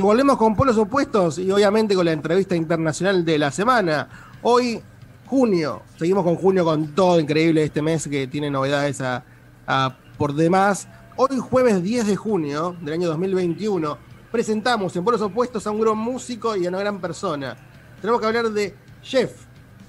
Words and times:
Y 0.00 0.02
volvemos 0.02 0.38
con 0.38 0.56
polos 0.56 0.78
opuestos 0.78 1.38
y 1.38 1.50
obviamente 1.50 1.94
con 1.94 2.06
la 2.06 2.12
entrevista 2.12 2.56
internacional 2.56 3.22
de 3.22 3.38
la 3.38 3.50
semana. 3.50 4.08
Hoy, 4.40 4.80
junio, 5.26 5.82
seguimos 5.98 6.24
con 6.24 6.36
junio 6.36 6.64
con 6.64 6.94
todo 6.94 7.20
increíble 7.20 7.62
este 7.64 7.82
mes 7.82 8.08
que 8.08 8.26
tiene 8.26 8.50
novedades 8.50 9.02
a, 9.02 9.22
por 10.16 10.32
demás. 10.32 10.88
Hoy, 11.16 11.36
jueves 11.36 11.82
10 11.82 12.06
de 12.06 12.16
junio 12.16 12.74
del 12.80 12.94
año 12.94 13.08
2021, 13.08 13.98
presentamos 14.32 14.96
en 14.96 15.04
polos 15.04 15.20
opuestos 15.20 15.66
a 15.66 15.70
un 15.70 15.82
gran 15.82 15.98
músico 15.98 16.56
y 16.56 16.64
a 16.64 16.70
una 16.70 16.78
gran 16.78 16.98
persona. 16.98 17.54
Tenemos 18.00 18.22
que 18.22 18.26
hablar 18.26 18.48
de 18.48 18.74
Jeff, 19.02 19.32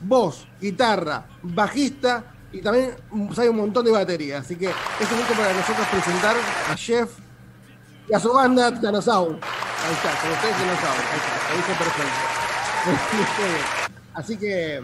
voz, 0.02 0.46
guitarra, 0.60 1.26
bajista 1.42 2.26
y 2.52 2.60
también 2.60 2.96
sabe 3.34 3.50
un 3.50 3.56
montón 3.56 3.86
de 3.86 3.92
batería. 3.92 4.40
Así 4.40 4.58
que 4.58 4.66
es 4.66 5.10
un 5.10 5.20
gusto 5.20 5.36
para 5.36 5.54
nosotros 5.54 5.88
presentar 5.90 6.36
a 6.70 6.76
Jeff 6.76 7.18
y 8.10 8.14
a 8.14 8.20
su 8.20 8.34
banda 8.34 8.78
Thanosauр. 8.78 9.40
Ahí 9.84 9.94
está, 9.94 10.22
como 10.22 10.34
ustedes 10.34 10.58
Thanosauр. 10.58 11.04
Ahí 11.12 11.20
está, 11.20 11.50
lo 11.50 11.58
dije 11.58 11.74
perfecto. 11.84 12.42
Así 14.14 14.38
que, 14.38 14.82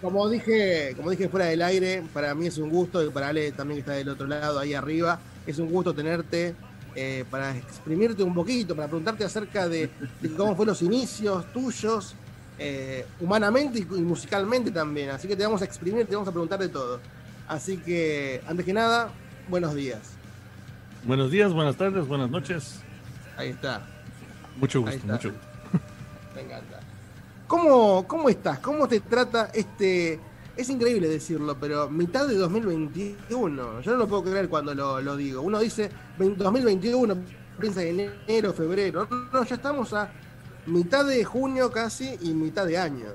como 0.00 0.28
dije, 0.28 0.94
como 0.96 1.10
dije 1.10 1.28
fuera 1.28 1.46
del 1.46 1.62
aire, 1.62 2.02
para 2.12 2.34
mí 2.34 2.46
es 2.46 2.58
un 2.58 2.70
gusto, 2.70 3.04
y 3.04 3.10
para 3.10 3.28
Ale 3.28 3.52
también 3.52 3.76
que 3.76 3.80
está 3.80 3.92
del 3.92 4.08
otro 4.08 4.26
lado, 4.26 4.58
ahí 4.58 4.74
arriba, 4.74 5.18
es 5.46 5.58
un 5.58 5.70
gusto 5.70 5.94
tenerte 5.94 6.54
eh, 6.94 7.24
para 7.30 7.56
exprimirte 7.56 8.22
un 8.22 8.34
poquito, 8.34 8.74
para 8.74 8.88
preguntarte 8.88 9.24
acerca 9.24 9.68
de, 9.68 9.90
cómo 10.36 10.56
fueron 10.56 10.72
los 10.72 10.82
inicios 10.82 11.52
tuyos, 11.52 12.14
eh, 12.58 13.06
humanamente 13.20 13.80
y 13.80 14.00
musicalmente 14.00 14.70
también. 14.70 15.10
Así 15.10 15.28
que 15.28 15.36
te 15.36 15.44
vamos 15.44 15.62
a 15.62 15.64
exprimir, 15.64 16.06
te 16.06 16.14
vamos 16.14 16.28
a 16.28 16.32
preguntar 16.32 16.58
de 16.58 16.68
todo. 16.68 17.00
Así 17.48 17.78
que, 17.78 18.42
antes 18.46 18.64
que 18.64 18.72
nada, 18.72 19.10
buenos 19.48 19.74
días. 19.74 20.00
Buenos 21.04 21.30
días, 21.30 21.52
buenas 21.52 21.76
tardes, 21.76 22.06
buenas 22.06 22.30
noches. 22.30 22.80
Ahí 23.40 23.50
está. 23.50 23.80
Mucho 24.58 24.82
gusto, 24.82 24.96
está. 24.96 25.12
mucho 25.14 25.30
gusto. 25.30 25.46
Me 26.34 26.42
encanta. 26.42 26.80
¿Cómo, 27.46 28.06
¿Cómo 28.06 28.28
estás? 28.28 28.58
¿Cómo 28.58 28.86
te 28.86 29.00
trata 29.00 29.50
este... 29.54 30.20
Es 30.56 30.68
increíble 30.68 31.08
decirlo, 31.08 31.56
pero 31.58 31.88
mitad 31.88 32.28
de 32.28 32.34
2021. 32.34 33.80
Yo 33.80 33.92
no 33.92 33.96
lo 33.96 34.06
puedo 34.06 34.24
creer 34.24 34.50
cuando 34.50 34.74
lo, 34.74 35.00
lo 35.00 35.16
digo. 35.16 35.40
Uno 35.40 35.58
dice 35.58 35.90
20 36.18 36.44
2021, 36.44 37.16
piensa 37.58 37.82
en 37.82 38.00
enero, 38.00 38.52
febrero. 38.52 39.08
No, 39.32 39.42
ya 39.42 39.54
estamos 39.54 39.94
a 39.94 40.10
mitad 40.66 41.06
de 41.06 41.24
junio 41.24 41.70
casi 41.70 42.18
y 42.20 42.34
mitad 42.34 42.66
de 42.66 42.76
año. 42.76 43.06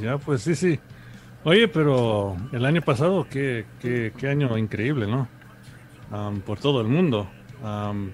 Ya, 0.00 0.18
pues 0.18 0.42
sí, 0.42 0.54
sí. 0.54 0.78
Oye, 1.42 1.66
pero 1.66 2.36
el 2.52 2.64
año 2.64 2.80
pasado, 2.80 3.26
qué, 3.28 3.66
qué, 3.80 4.12
qué 4.16 4.28
año 4.28 4.56
increíble, 4.56 5.08
¿no? 5.08 5.26
Por 6.46 6.60
todo 6.60 6.80
el 6.80 6.86
mundo. 6.86 7.28
Am, 7.64 8.10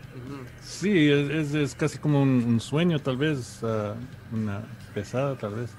sí, 0.61 1.11
es, 1.11 1.31
es- 1.31 1.55
es 1.55 1.75
casi 1.75 1.99
como 1.99 2.21
un, 2.23 2.45
un 2.47 2.61
sueño, 2.61 2.99
tal 2.99 3.17
vez, 3.17 3.61
ah, 3.65 3.95
una 4.33 4.61
pesada, 4.95 5.37
tal 5.37 5.55
vez. 5.55 5.71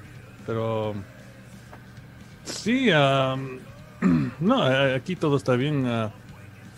Pero 0.48 0.96
sí, 2.44 2.90
am, 2.92 3.60
no, 4.40 4.64
a- 4.64 4.96
aquí 4.96 5.16
todo 5.16 5.38
está 5.38 5.56
bien. 5.56 5.86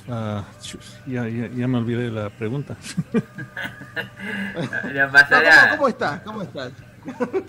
ah, 0.10 0.44
chus, 0.62 0.98
ya, 1.08 1.28
ya, 1.30 1.48
ya 1.48 1.68
me 1.68 1.78
olvidé 1.78 2.10
la 2.12 2.30
pregunta. 2.30 2.76
No 4.94 5.06
No, 5.06 5.12
pasará. 5.12 5.62
¿cómo, 5.62 5.78
cómo 5.78 5.88
estás? 5.88 6.22
¿Cómo 6.22 6.42
estás? 6.44 6.72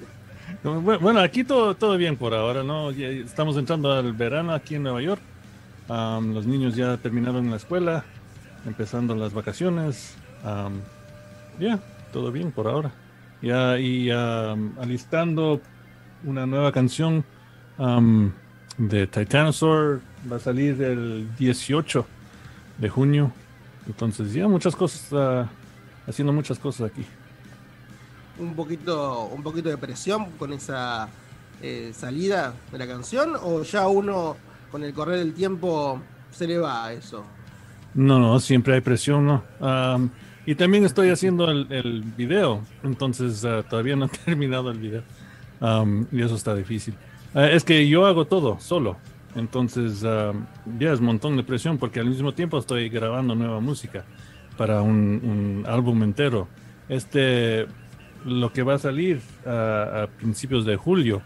No, 0.64 0.81
bu- 0.82 0.98
Bueno, 1.00 1.20
aquí 1.20 1.42
todo, 1.44 1.75
todo 1.75 1.97
bien 1.97 2.16
por 2.16 2.34
ahora, 2.34 2.62
¿no? 2.62 2.91
Ya 2.92 3.08
estamos 3.08 3.56
entrando 3.56 3.91
al 3.92 4.12
verano 4.12 4.52
aquí 4.52 4.75
en 4.76 4.82
Nueva 4.84 5.00
York. 5.02 5.20
Am, 5.88 6.32
los 6.34 6.47
niños 6.47 6.76
ya 6.76 6.97
terminaron 6.98 7.50
la 7.50 7.56
escuela, 7.56 8.04
empezando 8.66 9.14
las 9.14 9.32
vacaciones. 9.32 10.14
Am, 10.44 10.80
ya, 11.58 11.80
todo 12.12 12.32
bien 12.32 12.52
por 12.52 12.68
ahora. 12.68 12.92
Ya, 13.40 13.78
y 13.78 14.10
alistando 14.10 15.60
una 16.24 16.46
nueva 16.46 16.72
canción 16.72 17.24
de 18.78 19.06
Titanosaur. 19.06 20.00
Va 20.30 20.36
a 20.36 20.38
salir 20.38 20.80
el 20.80 21.34
18 21.36 22.06
de 22.78 22.88
junio. 22.88 23.32
Entonces, 23.86 24.32
ya 24.32 24.46
muchas 24.46 24.76
cosas, 24.76 25.12
ah, 25.12 25.48
haciendo 26.06 26.32
muchas 26.32 26.58
cosas 26.58 26.90
aquí. 26.90 27.04
un 28.38 28.54
poquito, 28.54 29.24
un 29.24 29.42
poquito 29.42 29.68
de 29.68 29.76
presión 29.76 30.30
con 30.38 30.52
esa 30.52 31.08
eh, 31.60 31.92
salida 31.94 32.54
de 32.70 32.78
la 32.78 32.86
canción 32.86 33.34
o 33.40 33.62
ya 33.62 33.86
uno 33.88 34.36
con 34.70 34.82
el 34.82 34.94
correr 34.94 35.18
del 35.18 35.34
tiempo 35.34 36.00
se 36.30 36.46
le 36.46 36.58
va 36.58 36.86
a 36.86 36.92
eso. 36.92 37.24
No, 37.94 38.19
no, 38.19 38.41
siempre 38.41 38.75
hay 38.75 38.80
presión, 38.80 39.26
¿no? 39.26 39.42
Y 40.44 40.56
también 40.56 40.84
estoy 40.84 41.10
haciendo 41.10 41.48
el, 41.50 41.66
el 41.70 42.03
video, 42.03 42.62
entonces 42.82 43.44
ah, 43.44 43.62
todavía 43.69 43.94
no 43.94 44.06
he 44.06 44.08
terminado 44.25 44.70
el 44.70 44.78
video. 44.78 45.03
Y 46.10 46.20
eso 46.20 46.34
está 46.34 46.54
difícil. 46.54 46.94
Ah, 47.34 47.47
es 47.47 47.64
que 47.64 47.88
yo 47.88 48.06
hago 48.06 48.26
todo 48.26 48.58
solo, 48.58 48.97
entonces 49.36 50.00
ya 50.00 50.92
es 50.92 51.00
un 51.00 51.06
montón 51.06 51.36
de 51.36 51.44
presión 51.44 51.78
porque 51.78 52.00
al 52.00 52.06
mismo 52.06 52.32
tiempo 52.32 52.58
estoy 52.58 52.88
grabando 52.88 53.34
nueva 53.34 53.60
música 53.60 54.04
para 54.56 54.82
un, 54.82 55.62
un 55.64 55.64
álbum 55.66 56.02
entero. 56.02 56.48
Este, 56.88 57.66
lo 58.25 58.52
que 58.52 58.62
va 58.62 58.75
a 58.75 58.78
salir 58.78 59.20
a 59.47 60.08
principios 60.19 60.64
de 60.64 60.76
julio, 60.76 61.22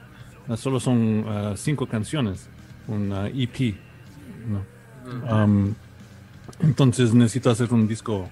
ah, 0.49 0.57
solo 0.57 0.79
son 0.79 1.25
cinco 1.57 1.87
canciones, 1.87 2.51
una 2.87 3.29
EP. 3.29 3.77
¿no? 4.47 4.63
Entonces 6.61 7.15
necesito 7.15 7.51
hacer 7.51 7.73
un 7.73 7.87
disco 7.89 8.29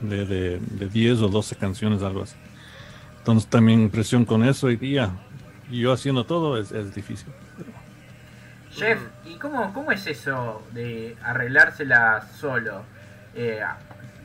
de, 0.00 0.26
de, 0.26 0.58
de 0.58 0.88
10 0.88 1.22
o 1.22 1.28
12 1.28 1.56
canciones, 1.56 2.02
algo 2.02 2.22
así. 2.22 2.36
Entonces 3.18 3.48
también 3.48 3.90
presión 3.90 4.24
con 4.24 4.44
eso 4.44 4.70
y 4.70 4.92
ya, 4.92 5.10
y 5.70 5.80
yo 5.80 5.92
haciendo 5.92 6.24
todo 6.24 6.58
es, 6.58 6.72
es 6.72 6.94
difícil. 6.94 7.32
Chef, 8.70 9.00
¿y 9.24 9.36
cómo, 9.36 9.72
cómo 9.72 9.90
es 9.90 10.06
eso 10.06 10.62
de 10.72 11.16
arreglársela 11.22 12.26
solo? 12.38 12.82
Eh, 13.34 13.62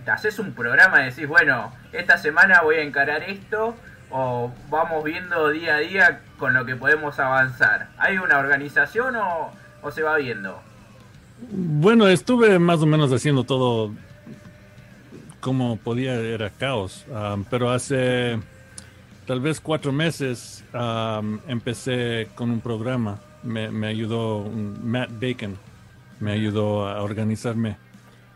¿Te 0.04 0.12
haces 0.12 0.40
un 0.40 0.54
programa 0.54 1.02
y 1.02 1.06
decís, 1.06 1.28
bueno, 1.28 1.72
esta 1.94 2.18
semana 2.18 2.62
voy 2.62 2.76
a 2.76 2.82
encarar 2.84 3.24
esto? 3.24 3.76
¿O 4.10 4.52
vamos 4.70 5.04
viendo 5.06 5.50
día 5.50 5.76
a 5.76 5.80
día 5.80 6.22
con 6.38 6.54
lo 6.54 6.66
que 6.66 6.76
podemos 6.76 7.18
avanzar? 7.20 7.88
¿Hay 7.98 8.18
una 8.18 8.40
organización 8.40 9.16
o, 9.16 9.52
o 9.82 9.92
se 9.92 10.04
va 10.04 10.18
viendo? 10.18 10.62
Bueno, 11.50 12.08
estuve 12.08 12.60
más 12.60 12.82
o 12.82 12.86
menos 12.86 13.12
haciendo 13.12 13.44
todo 13.44 13.92
como 15.40 15.78
podía, 15.78 16.14
era 16.16 16.52
caos, 16.52 17.06
am, 17.14 17.44
pero 17.50 17.72
hace 17.72 18.40
tal 19.26 19.40
vez 19.40 19.60
cuatro 19.60 19.92
meses 19.92 20.64
am, 20.72 21.40
empecé 21.48 22.28
con 22.36 22.52
un 22.52 22.62
programa, 22.62 23.20
me, 23.44 23.72
me 23.72 23.88
ayudó 23.88 24.48
Matt 24.84 25.10
Bacon, 25.20 25.58
me 26.20 26.32
ayudó 26.34 26.88
a 26.88 27.02
organizarme. 27.02 27.78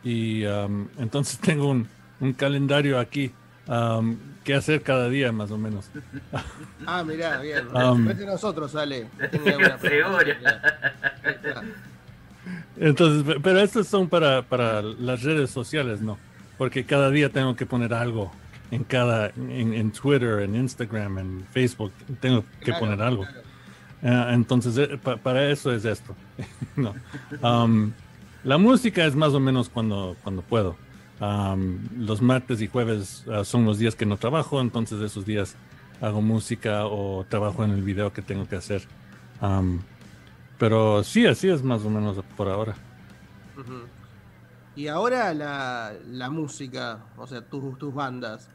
Y 0.03 0.45
am, 0.45 0.87
entonces 0.97 1.37
tengo 1.41 1.69
un, 1.69 1.87
un 2.19 2.33
calendario 2.33 2.99
aquí 2.99 3.31
que 4.43 4.53
hacer 4.53 4.81
cada 4.83 5.09
día 5.09 5.31
más 5.31 5.49
o 5.51 5.57
menos. 5.57 5.89
Ah, 6.85 7.03
mirá, 7.03 7.39
bien. 7.39 7.65
Um, 7.75 8.05
Vete 8.05 8.23
nosotros, 8.25 8.71
sale. 8.71 9.07
Tenía 9.31 9.53
alguna 9.53 9.77
Seguro. 9.79 10.17
pregunta. 10.17 10.61
Ahí 11.23 11.33
está. 11.43 11.63
Entonces, 12.77 13.23
pe- 13.23 13.39
pero 13.41 13.59
estos 13.59 13.87
son 13.87 14.07
para, 14.09 14.41
para 14.43 14.81
las 14.81 15.23
redes 15.23 15.49
sociales, 15.49 16.01
¿no? 16.01 16.17
Porque 16.57 16.85
cada 16.85 17.09
día 17.09 17.29
tengo 17.29 17.55
que 17.55 17.65
poner 17.65 17.93
algo 17.93 18.31
en 18.71 18.83
cada, 18.83 19.27
en, 19.37 19.73
en 19.73 19.91
Twitter, 19.91 20.39
en 20.41 20.55
Instagram, 20.55 21.17
en 21.19 21.45
Facebook, 21.51 21.91
tengo 22.19 22.43
que 22.59 22.65
Claro, 22.65 22.79
poner 22.79 23.01
algo. 23.01 23.23
claro. 23.23 23.41
Ah, 24.03 24.31
entonces, 24.33 24.77
eh, 24.77 24.97
pa- 25.01 25.17
para 25.17 25.49
eso 25.49 25.71
es 25.73 25.85
esto. 25.85 26.15
no. 26.75 26.93
Um, 27.41 27.91
la 28.43 28.57
música 28.57 29.05
es 29.05 29.15
más 29.15 29.33
o 29.33 29.39
menos 29.39 29.69
cuando, 29.69 30.15
cuando 30.23 30.41
puedo. 30.41 30.75
Um, 31.21 31.79
los 31.97 32.21
martes 32.21 32.61
y 32.61 32.67
jueves 32.67 33.23
ah, 33.31 33.43
son 33.45 33.65
los 33.65 33.79
días 33.79 33.95
que 33.95 34.05
no 34.05 34.17
trabajo, 34.17 34.59
entonces 34.59 34.99
esos 35.01 35.25
días 35.25 35.55
hago 36.01 36.21
música 36.21 36.85
o 36.87 37.25
trabajo 37.29 37.63
en 37.63 37.71
el 37.71 37.81
video 37.81 38.11
que 38.11 38.21
tengo 38.21 38.47
que 38.47 38.57
hacer. 38.57 38.83
Um, 39.41 39.79
pero 40.57 41.03
sí, 41.03 41.25
así 41.25 41.49
es 41.49 41.63
más 41.63 41.83
o 41.83 41.89
menos 41.89 42.17
por 42.35 42.49
ahora. 42.49 42.75
Y 44.75 44.87
ahora 44.87 45.33
la, 45.33 45.93
la 46.07 46.29
música, 46.29 47.05
o 47.17 47.25
sea, 47.25 47.41
tus, 47.41 47.77
tus 47.77 47.93
bandas, 47.93 48.49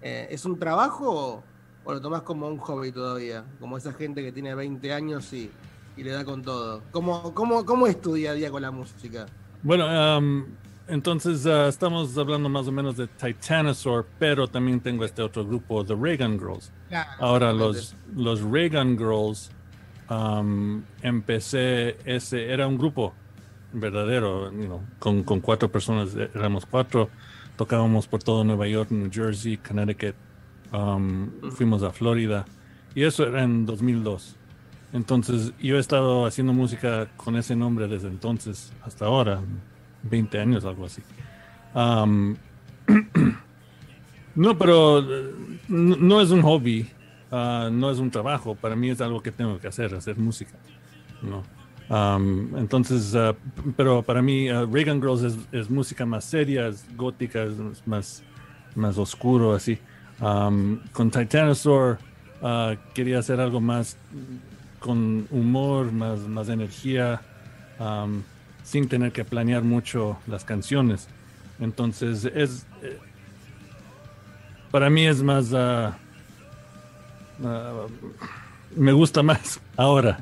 eh, 0.00 0.28
¿es 0.30 0.44
un 0.44 0.58
trabajo 0.58 1.44
o 1.84 1.92
lo 1.92 2.00
tomás 2.00 2.22
como 2.22 2.48
un 2.48 2.58
hobby 2.58 2.92
todavía? 2.92 3.44
Como 3.58 3.76
esa 3.76 3.92
gente 3.92 4.22
que 4.22 4.32
tiene 4.32 4.54
20 4.54 4.92
años 4.92 5.32
y, 5.32 5.50
y 5.96 6.02
le 6.02 6.12
da 6.12 6.24
con 6.24 6.42
todo. 6.42 6.82
¿Cómo, 6.90 7.34
cómo, 7.34 7.64
¿Cómo 7.66 7.86
es 7.86 8.00
tu 8.00 8.14
día 8.14 8.30
a 8.30 8.34
día 8.34 8.50
con 8.50 8.62
la 8.62 8.70
música? 8.70 9.26
Bueno, 9.62 10.18
um, 10.18 10.46
entonces 10.88 11.46
ah, 11.46 11.68
estamos 11.68 12.16
hablando 12.16 12.48
más 12.48 12.66
o 12.66 12.72
menos 12.72 12.96
de 12.96 13.06
Titanosaur, 13.06 14.06
pero 14.18 14.48
también 14.48 14.80
tengo 14.80 15.04
este 15.04 15.22
otro 15.22 15.44
grupo, 15.46 15.84
The 15.84 15.94
Reagan 15.94 16.38
Girls. 16.38 16.72
Ahora 17.18 17.52
los, 17.52 17.94
los 18.16 18.40
Reagan 18.42 18.96
Girls, 18.96 19.50
um, 20.10 20.82
empecé, 21.02 21.96
ese 22.04 22.52
era 22.52 22.66
un 22.66 22.76
grupo 22.76 23.14
verdadero, 23.72 24.52
you 24.52 24.66
know, 24.66 24.82
con, 24.98 25.22
con 25.22 25.40
cuatro 25.40 25.70
personas, 25.70 26.14
eh, 26.16 26.30
éramos 26.34 26.66
cuatro, 26.66 27.08
tocábamos 27.56 28.06
por 28.06 28.22
todo 28.22 28.44
Nueva 28.44 28.66
York, 28.66 28.90
New 28.90 29.10
Jersey, 29.10 29.56
Connecticut, 29.56 30.14
um, 30.72 31.30
fuimos 31.52 31.82
a 31.82 31.90
Florida, 31.90 32.44
y 32.94 33.04
eso 33.04 33.26
era 33.26 33.42
en 33.44 33.64
2002. 33.64 34.36
Entonces 34.92 35.52
yo 35.60 35.76
he 35.76 35.78
estado 35.78 36.26
haciendo 36.26 36.52
música 36.52 37.08
con 37.16 37.36
ese 37.36 37.54
nombre 37.54 37.86
desde 37.86 38.08
entonces 38.08 38.72
hasta 38.82 39.06
ahora, 39.06 39.40
20 40.02 40.40
años, 40.40 40.64
algo 40.64 40.86
así. 40.86 41.02
Um, 41.74 42.34
no, 44.34 44.58
pero 44.58 44.98
eh, 44.98 45.32
no 45.68 45.96
no 45.96 46.20
es 46.20 46.30
un 46.30 46.42
hobby, 46.42 46.90
ah, 47.30 47.68
no 47.72 47.90
es 47.90 47.98
un 47.98 48.10
trabajo, 48.10 48.54
para 48.54 48.76
mí 48.76 48.90
es 48.90 49.00
algo 49.00 49.22
que 49.22 49.32
tengo 49.32 49.58
que 49.58 49.68
hacer, 49.68 49.94
hacer 49.94 50.16
música. 50.16 50.56
¿no? 51.22 51.42
Entonces, 52.56 53.14
ah, 53.16 53.34
pero 53.76 54.02
para 54.02 54.22
mí 54.22 54.48
ah, 54.48 54.66
Reagan 54.70 55.00
Girls 55.00 55.36
es, 55.52 55.70
música 55.70 56.06
más 56.06 56.24
seria, 56.24 56.68
es 56.68 56.84
gótica, 56.96 57.42
es 57.42 57.86
más, 57.86 58.22
más 58.74 58.98
oscuro, 58.98 59.54
así. 59.54 59.78
Con 60.18 61.10
Titanosaur 61.10 61.98
quería 62.94 63.18
hacer 63.18 63.40
algo 63.40 63.60
más 63.60 63.96
con 64.78 65.26
humor, 65.30 65.92
más, 65.92 66.20
más 66.20 66.48
energía, 66.48 67.22
sin 68.62 68.88
tener 68.88 69.12
que 69.12 69.24
planear 69.24 69.62
mucho 69.62 70.18
las 70.26 70.44
canciones. 70.44 71.08
Entonces, 71.60 72.24
es, 72.24 72.66
eh, 72.82 72.98
para 74.70 74.88
mí 74.88 75.06
es 75.06 75.22
más, 75.22 75.52
ah, 77.44 77.86
me 78.76 78.92
gusta 78.92 79.22
más 79.22 79.60
ahora. 79.76 80.18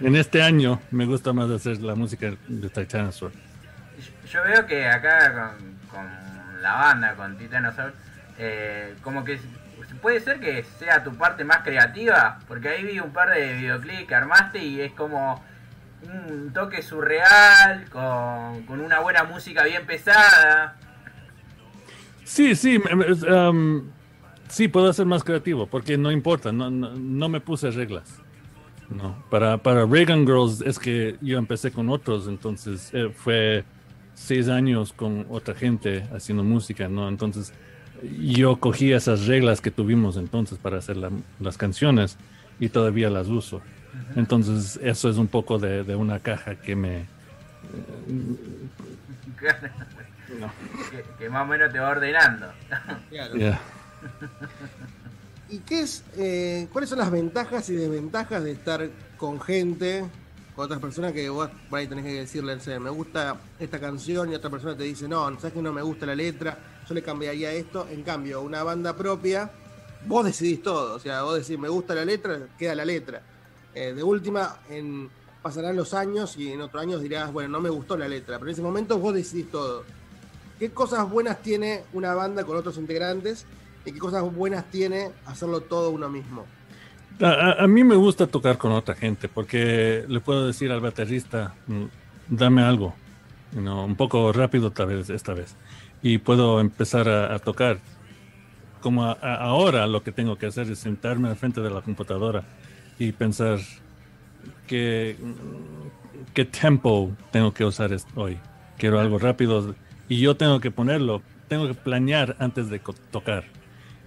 En 0.00 0.16
este 0.16 0.42
año 0.42 0.80
me 0.90 1.06
gusta 1.06 1.32
más 1.32 1.50
hacer 1.50 1.80
la 1.80 1.94
música 1.94 2.32
de 2.48 2.68
Titanosaur. 2.68 3.32
Yo 4.28 4.42
veo 4.42 4.66
que 4.66 4.86
acá 4.86 5.32
con, 5.32 5.76
con 5.90 6.62
la 6.62 6.72
banda, 6.74 7.14
con 7.14 7.36
Titanosaur, 7.38 7.92
eh, 8.38 8.94
como 9.02 9.24
que 9.24 9.38
puede 10.00 10.20
ser 10.20 10.40
que 10.40 10.64
sea 10.78 11.04
tu 11.04 11.14
parte 11.14 11.44
más 11.44 11.58
creativa, 11.58 12.38
porque 12.48 12.68
ahí 12.68 12.84
vi 12.84 12.98
un 12.98 13.12
par 13.12 13.30
de 13.30 13.54
videoclips 13.54 14.08
que 14.08 14.14
armaste 14.14 14.58
y 14.58 14.80
es 14.80 14.92
como 14.92 15.42
un 16.02 16.52
toque 16.52 16.82
surreal, 16.82 17.88
con, 17.90 18.62
con 18.66 18.80
una 18.80 18.98
buena 19.00 19.24
música 19.24 19.62
bien 19.64 19.86
pesada. 19.86 20.76
Sí, 22.24 22.56
sí, 22.56 22.78
um, 22.78 23.90
sí, 24.52 24.68
puedo 24.68 24.92
ser 24.92 25.06
más 25.06 25.24
creativo, 25.24 25.66
porque 25.66 25.96
no 25.98 26.10
importa, 26.12 26.52
no, 26.52 26.70
no, 26.70 26.94
no 26.94 27.28
me 27.28 27.40
puse 27.40 27.70
reglas. 27.70 28.18
No, 28.90 29.16
para, 29.30 29.56
para 29.58 29.86
Reagan 29.86 30.26
Girls 30.26 30.60
es 30.60 30.78
que 30.78 31.16
yo 31.22 31.38
empecé 31.38 31.70
con 31.72 31.88
otros, 31.88 32.28
entonces 32.28 32.90
eh, 32.92 33.10
fue 33.14 33.64
seis 34.14 34.48
años 34.48 34.92
con 34.92 35.24
otra 35.30 35.54
gente 35.54 36.04
haciendo 36.14 36.44
música, 36.44 36.88
¿no? 36.88 37.08
Entonces 37.08 37.52
yo 38.20 38.56
cogí 38.60 38.92
esas 38.92 39.26
reglas 39.26 39.60
que 39.62 39.70
tuvimos 39.70 40.16
entonces 40.18 40.58
para 40.58 40.76
hacer 40.78 40.96
la- 40.98 41.10
las 41.40 41.56
canciones 41.56 42.18
y 42.60 42.68
todavía 42.68 43.08
las 43.08 43.28
uso. 43.28 43.62
Entonces 44.16 44.78
eso 44.82 45.08
es 45.08 45.16
un 45.16 45.28
poco 45.28 45.58
de, 45.58 45.84
de 45.84 45.96
una 45.96 46.18
caja 46.18 46.56
que 46.56 46.76
me... 46.76 47.06
que, 49.40 51.04
que 51.18 51.30
más 51.30 51.42
o 51.42 51.46
menos 51.46 51.72
te 51.72 51.78
va 51.78 51.90
ordenando. 51.90 52.46
Claro. 53.10 53.34
yeah. 53.36 53.60
¿Y 55.48 55.58
qué 55.58 55.80
es, 55.82 56.02
eh, 56.16 56.66
cuáles 56.72 56.88
son 56.88 56.98
las 56.98 57.10
ventajas 57.10 57.68
y 57.68 57.74
desventajas 57.74 58.42
de 58.42 58.52
estar 58.52 58.88
con 59.18 59.38
gente, 59.38 60.02
con 60.56 60.64
otras 60.64 60.80
personas 60.80 61.12
que 61.12 61.28
vos 61.28 61.50
por 61.68 61.78
ahí 61.78 61.86
tenés 61.86 62.04
que 62.06 62.12
decirle, 62.14 62.56
no 62.56 62.80
me 62.80 62.90
gusta 62.90 63.36
esta 63.60 63.78
canción 63.78 64.32
y 64.32 64.34
otra 64.34 64.48
persona 64.48 64.74
te 64.74 64.84
dice, 64.84 65.06
no, 65.08 65.26
sabes 65.38 65.52
que 65.52 65.60
no 65.60 65.72
me 65.72 65.82
gusta 65.82 66.06
la 66.06 66.14
letra, 66.14 66.56
yo 66.88 66.94
le 66.94 67.02
cambiaría 67.02 67.52
esto. 67.52 67.86
En 67.90 68.02
cambio, 68.02 68.40
una 68.40 68.62
banda 68.62 68.96
propia, 68.96 69.50
vos 70.06 70.24
decidís 70.24 70.62
todo, 70.62 70.94
o 70.94 70.98
sea, 70.98 71.22
vos 71.22 71.38
decís, 71.38 71.58
me 71.58 71.68
gusta 71.68 71.94
la 71.94 72.06
letra, 72.06 72.48
queda 72.58 72.74
la 72.74 72.86
letra. 72.86 73.20
Eh, 73.74 73.92
de 73.92 74.02
última, 74.02 74.56
pasarán 75.42 75.76
los 75.76 75.92
años 75.92 76.36
y 76.38 76.50
en 76.50 76.62
otros 76.62 76.82
años 76.82 77.02
dirás, 77.02 77.30
bueno, 77.30 77.50
no 77.50 77.60
me 77.60 77.68
gustó 77.68 77.96
la 77.96 78.08
letra, 78.08 78.38
pero 78.38 78.48
en 78.48 78.54
ese 78.54 78.62
momento 78.62 78.98
vos 78.98 79.12
decidís 79.12 79.50
todo. 79.50 79.84
¿Qué 80.58 80.70
cosas 80.70 81.10
buenas 81.10 81.42
tiene 81.42 81.82
una 81.92 82.14
banda 82.14 82.44
con 82.44 82.56
otros 82.56 82.78
integrantes 82.78 83.44
y 83.84 83.92
qué 83.92 83.98
cosas 83.98 84.22
buenas 84.34 84.64
tiene 84.70 85.10
hacerlo 85.26 85.60
todo 85.60 85.90
uno 85.90 86.08
mismo? 86.08 86.44
A, 87.20 87.62
a- 87.62 87.66
mí 87.66 87.84
me 87.84 87.94
gusta 87.94 88.26
tocar 88.26 88.58
con 88.58 88.72
otra 88.72 88.94
gente 88.94 89.28
porque 89.28 90.04
le 90.08 90.20
puedo 90.20 90.46
decir 90.46 90.72
al 90.72 90.80
baterista, 90.80 91.54
"Mm, 91.66 91.84
dame 92.28 92.62
algo, 92.62 92.94
you 93.54 93.84
un 93.84 93.96
poco 93.96 94.32
rápido 94.32 94.70
tal 94.70 94.86
vez 94.88 95.10
esta 95.10 95.34
vez, 95.34 95.54
y 96.02 96.18
puedo 96.18 96.60
empezar 96.60 97.08
a, 97.08 97.38
tocar. 97.38 97.78
Como 98.80 99.04
ahora 99.04 99.86
lo 99.86 100.02
que 100.02 100.10
tengo 100.10 100.36
que 100.36 100.46
hacer 100.46 100.68
es 100.70 100.80
sentarme 100.80 101.28
al 101.28 101.36
frente 101.36 101.60
de 101.60 101.70
la 101.70 101.82
computadora 101.82 102.42
y 102.98 103.12
pensar 103.12 103.60
qué, 104.66 105.16
qué 106.34 106.44
tempo 106.44 107.12
tengo 107.30 107.52
que 107.54 107.64
usar 107.64 107.92
hoy. 108.16 108.38
Quiero 108.78 108.98
algo 108.98 109.18
rápido 109.18 109.74
y 110.08 110.18
yo 110.18 110.36
tengo 110.36 110.58
que 110.58 110.72
ponerlo, 110.72 111.22
tengo 111.48 111.68
que 111.68 111.74
planear 111.74 112.34
antes 112.40 112.68
de 112.70 112.80
tocar. 113.12 113.44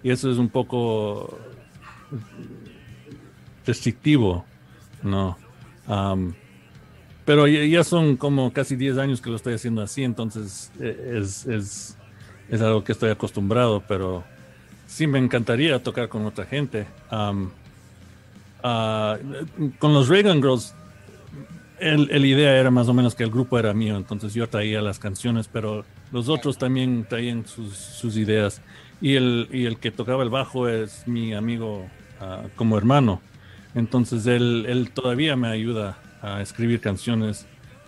Y 0.06 0.12
eso 0.12 0.30
es 0.30 0.38
un 0.38 0.50
poco 0.50 1.36
restrictivo, 3.66 4.46
¿no? 5.02 5.36
Pero 7.26 7.48
ya, 7.48 7.84
son 7.84 8.16
como 8.16 8.54
casi 8.54 8.76
10 8.76 9.00
años 9.00 9.20
que 9.20 9.32
lo 9.32 9.36
estoy 9.36 9.56
haciendo 9.56 9.82
así, 9.82 10.04
entonces 10.04 10.72
eh, 10.80 11.18
es, 11.20 11.48
es, 11.48 11.98
es 12.50 12.62
algo 12.62 12.84
que 12.84 12.92
estoy 12.92 13.10
acostumbrado, 13.10 13.82
pero 13.88 14.24
sí 14.86 15.08
me 15.08 15.18
encantaría 15.18 15.82
tocar 15.82 16.08
con 16.08 16.24
otra 16.28 16.46
gente. 16.46 16.86
Ah, 18.62 19.18
con 19.80 19.92
los 19.96 20.08
Reagan 20.08 20.40
Girls, 20.40 20.76
el 21.80 22.26
idea 22.26 22.56
era 22.60 22.70
más 22.70 22.88
o 22.90 22.94
menos 22.94 23.16
que 23.16 23.24
el 23.24 23.32
grupo 23.32 23.58
era 23.58 23.74
mío, 23.74 23.98
entonces 23.98 24.36
yo 24.36 24.48
traía 24.48 24.84
las 24.84 25.00
canciones, 25.00 25.50
pero 25.52 25.84
los 26.12 26.30
otros 26.30 26.60
también 26.60 27.08
traían 27.10 27.48
sus, 27.48 27.76
sus 27.76 28.18
ideas. 28.18 28.62
Y 29.02 29.16
el, 29.16 29.50
y 29.52 29.66
el 29.66 29.78
que 29.78 29.92
tocaba 29.92 30.24
el 30.24 30.30
bajo 30.30 30.68
es 30.68 31.08
mi 31.08 31.34
amigo 31.34 31.88
ah, 32.20 32.44
como 32.56 32.78
hermano. 32.78 33.22
Entonces 33.74 34.26
él, 34.26 34.66
él 34.68 34.92
todavía 34.92 35.36
me 35.36 35.50
ayuda 35.50 35.98
a 36.22 36.42
escribir 36.42 36.80
canciones, 36.82 37.46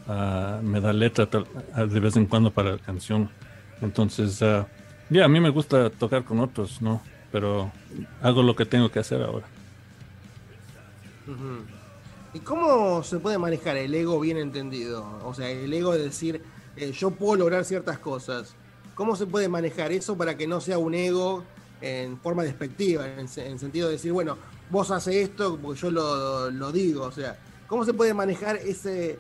ah, 0.08 0.60
me 0.62 0.82
da 0.82 0.94
letra 0.94 1.28
de 1.28 2.00
vez 2.00 2.16
en 2.18 2.26
cuando 2.26 2.52
para 2.52 2.74
la 2.74 2.78
canción. 2.78 3.30
Entonces, 3.82 4.42
ah, 4.42 4.68
ya, 5.10 5.26
a 5.26 5.28
mí 5.28 5.40
me 5.40 5.50
gusta 5.50 5.90
tocar 5.90 6.24
con 6.24 6.40
otros, 6.40 6.82
¿no? 6.82 7.02
Pero 7.32 7.72
hago 8.22 8.44
lo 8.44 8.56
que 8.56 8.66
tengo 8.66 8.90
que 8.90 9.00
hacer 9.00 9.22
ahora. 9.22 9.46
¿Y 12.34 12.40
cómo 12.40 13.04
se 13.04 13.20
puede 13.20 13.38
manejar 13.38 13.78
el 13.78 13.94
ego 13.94 14.20
bien 14.20 14.38
entendido? 14.38 15.20
O 15.24 15.34
sea, 15.34 15.50
el 15.50 15.74
ego 15.74 15.94
de 15.94 16.04
decir, 16.04 16.42
eh, 16.76 16.92
yo 16.92 17.12
puedo 17.12 17.36
lograr 17.36 17.66
ciertas 17.66 18.00
cosas. 18.00 18.56
¿Cómo 18.98 19.16
se 19.16 19.26
puede 19.26 19.48
manejar 19.48 19.94
eso 19.94 20.18
para 20.18 20.36
que 20.36 20.48
no 20.48 20.60
sea 20.60 20.78
un 20.78 20.94
ego 20.94 21.44
en 21.80 22.18
forma 22.20 22.44
despectiva, 22.44 23.08
en, 23.08 23.28
en 23.38 23.60
sentido 23.60 23.88
de 23.88 23.94
decir, 23.94 24.12
bueno, 24.12 24.38
vos 24.70 24.92
haces 24.92 25.16
esto 25.16 25.58
porque 25.62 25.80
yo 25.80 25.92
lo, 25.92 26.52
lo 26.52 26.72
digo? 26.72 27.04
O 27.04 27.12
sea, 27.12 27.38
¿cómo 27.68 27.86
se 27.86 27.94
puede 27.94 28.14
manejar 28.14 28.58
ese 28.58 29.20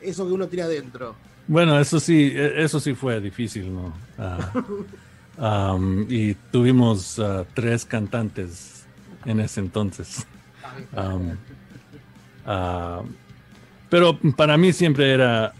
eso 0.00 0.26
que 0.26 0.32
uno 0.32 0.46
tira 0.46 0.64
adentro? 0.64 1.14
Bueno, 1.46 1.78
eso 1.78 1.98
sí, 2.00 2.32
e- 2.34 2.62
eso 2.62 2.78
sí 2.80 2.94
fue 2.94 3.20
difícil, 3.20 3.74
¿no? 3.74 3.92
Ah, 4.16 4.52
Um, 5.40 6.04
y 6.10 6.34
tuvimos 6.52 7.18
uh, 7.18 7.46
tres 7.54 7.86
cantantes 7.86 8.84
en 9.24 9.40
ese 9.40 9.60
entonces. 9.60 10.26
Um, 10.94 11.30
uh, 12.46 13.02
pero 13.88 14.18
para 14.36 14.58
mí 14.58 14.74
siempre 14.74 15.12
era 15.12 15.54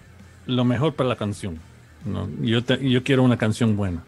lo 0.47 0.65
mejor 0.67 0.95
para 0.95 1.09
la 1.09 1.17
canción. 1.17 1.59
¿No? 2.05 2.29
Yo, 2.41 2.65
te- 2.65 2.89
yo 2.89 3.03
quiero 3.05 3.23
una 3.23 3.37
canción 3.37 3.77
buena. 3.77 4.03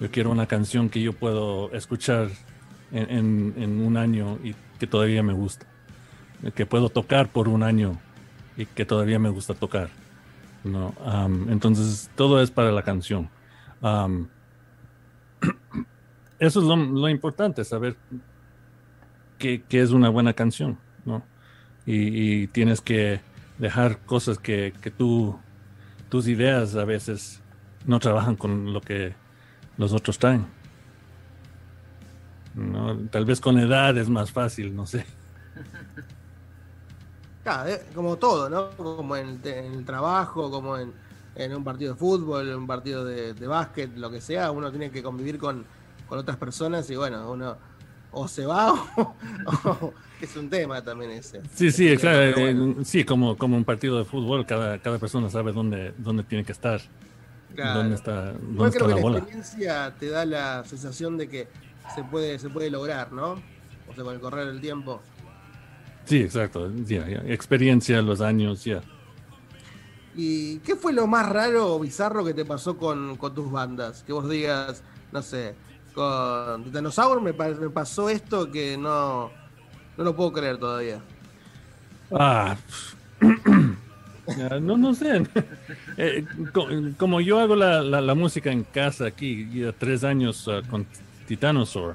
Yo 0.00 0.10
quiero 0.10 0.30
una 0.30 0.46
canción 0.46 0.88
que 0.88 1.00
yo 1.00 1.12
puedo 1.12 1.72
escuchar 1.72 2.28
en, 2.92 3.54
en- 3.56 3.80
un 3.80 3.96
año 3.96 4.38
y 4.42 4.54
que 4.78 4.86
todavía 4.86 5.22
me 5.22 5.32
gusta. 5.32 5.66
Que 6.54 6.66
puedo 6.66 6.88
tocar 6.88 7.28
por 7.28 7.48
un 7.48 7.62
año 7.62 7.98
y 8.56 8.66
que 8.66 8.84
todavía 8.84 9.18
me 9.18 9.28
gusta 9.30 9.54
tocar. 9.54 9.88
¿no? 10.64 10.94
Entonces, 11.48 12.10
todo 12.16 12.42
es 12.42 12.50
para 12.50 12.72
la 12.72 12.82
canción. 12.82 13.28
Eso 16.38 16.60
es 16.60 16.66
lo, 16.66 16.76
lo 16.76 17.08
importante, 17.08 17.64
saber 17.64 17.96
qué, 19.38 19.62
qué 19.68 19.80
es 19.82 19.90
una 19.90 20.08
buena 20.08 20.32
canción, 20.32 20.78
¿no? 21.04 21.22
Y, 21.86 22.42
y 22.42 22.46
tienes 22.48 22.80
que 22.80 23.20
dejar 23.58 23.98
cosas 24.00 24.38
que, 24.38 24.72
que 24.80 24.90
tú, 24.90 25.38
tus 26.14 26.28
ideas 26.28 26.76
a 26.76 26.84
veces 26.84 27.40
no 27.86 27.98
trabajan 27.98 28.36
con 28.36 28.72
lo 28.72 28.80
que 28.80 29.16
los 29.76 29.92
otros 29.92 30.16
traen. 30.16 30.46
¿no? 32.54 32.96
Tal 33.08 33.24
vez 33.24 33.40
con 33.40 33.58
edad 33.58 33.98
es 33.98 34.08
más 34.08 34.30
fácil, 34.30 34.76
no 34.76 34.86
sé. 34.86 35.04
Eh, 37.66 37.84
como 37.94 38.16
todo, 38.16 38.48
¿no? 38.48 38.70
Como 38.70 39.16
en, 39.16 39.38
el- 39.44 39.84
trabajo, 39.84 40.50
como 40.50 40.78
en, 40.78 40.94
un 41.54 41.62
partido 41.62 41.92
de 41.92 41.98
fútbol, 41.98 42.48
un 42.54 42.66
partido 42.66 43.04
de, 43.04 43.34
de 43.34 43.46
básquet, 43.46 43.94
lo 43.98 44.10
que 44.10 44.22
sea, 44.22 44.50
uno 44.50 44.70
tiene 44.70 44.90
que 44.90 45.02
convivir 45.02 45.36
con, 45.36 45.62
con 46.08 46.18
otras 46.20 46.38
personas 46.38 46.88
y 46.88 46.96
bueno, 46.96 47.30
uno 47.30 47.56
o 48.14 48.28
se 48.28 48.46
va 48.46 48.72
o, 48.96 49.14
o- 49.64 49.94
es 50.20 50.36
un 50.36 50.48
tema 50.48 50.82
también 50.82 51.10
ese. 51.10 51.42
Sí, 51.54 51.70
sí, 51.70 51.86
Pero 51.88 52.00
claro, 52.00 52.22
eh, 52.22 52.32
bueno, 52.54 52.84
sí, 52.84 53.04
como, 53.04 53.36
como 53.36 53.56
un 53.56 53.64
partido 53.64 53.98
de 53.98 54.04
fútbol, 54.04 54.46
cada, 54.46 54.78
cada 54.78 54.98
persona 54.98 55.28
sabe 55.28 55.52
dónde, 55.52 55.92
dónde 55.98 56.22
tiene 56.22 56.44
que 56.44 56.52
estar, 56.52 56.80
claro. 57.54 57.80
dónde 57.80 57.94
está, 57.96 58.32
dónde 58.32 58.52
Igual 58.54 58.68
está 58.68 58.78
creo 58.78 58.88
la 58.88 58.94
que 58.94 59.00
la 59.00 59.02
bola. 59.02 59.18
experiencia 59.18 59.94
te 59.98 60.08
da 60.08 60.24
la 60.24 60.64
sensación 60.64 61.18
de 61.18 61.28
que 61.28 61.48
se 61.94 62.02
puede, 62.04 62.38
se 62.38 62.48
puede 62.48 62.70
lograr, 62.70 63.12
¿no? 63.12 63.32
O 63.86 63.94
sea, 63.94 64.02
con 64.04 64.14
el 64.14 64.20
correr 64.20 64.46
del 64.46 64.60
tiempo. 64.62 65.02
Sí, 66.06 66.18
exacto, 66.22 66.70
experiencia, 67.26 68.00
los 68.00 68.20
años, 68.20 68.64
ya. 68.64 68.82
¿Y 70.16 70.58
qué 70.58 70.76
fue 70.76 70.92
lo 70.92 71.06
más 71.06 71.28
raro 71.28 71.74
o 71.74 71.80
bizarro 71.80 72.24
que 72.24 72.34
te 72.34 72.44
pasó 72.44 72.76
con, 72.76 73.16
con 73.16 73.34
tus 73.34 73.50
bandas? 73.50 74.02
Que 74.04 74.12
vos 74.12 74.28
digas, 74.28 74.82
no 75.12 75.22
sé, 75.22 75.54
con 75.94 76.64
Titanosaur 76.64 77.20
me, 77.20 77.32
me 77.32 77.70
pasó 77.70 78.08
esto 78.08 78.50
que 78.50 78.76
no, 78.76 79.30
no 79.96 80.04
lo 80.04 80.14
puedo 80.16 80.32
creer 80.32 80.58
todavía. 80.58 81.00
Ah, 82.10 82.56
no, 84.60 84.76
no 84.76 84.94
sé. 84.94 85.22
Eh, 85.96 86.24
co- 86.52 86.66
como 86.98 87.20
yo 87.20 87.38
hago 87.38 87.54
la, 87.54 87.80
la- 87.80 88.00
la 88.00 88.14
música 88.16 88.50
en 88.50 88.64
casa 88.64 89.06
aquí, 89.06 89.48
ya 89.52 89.70
tres 89.70 90.02
años 90.02 90.48
ah, 90.48 90.60
con 90.68 90.84
Titanosaur, 91.28 91.94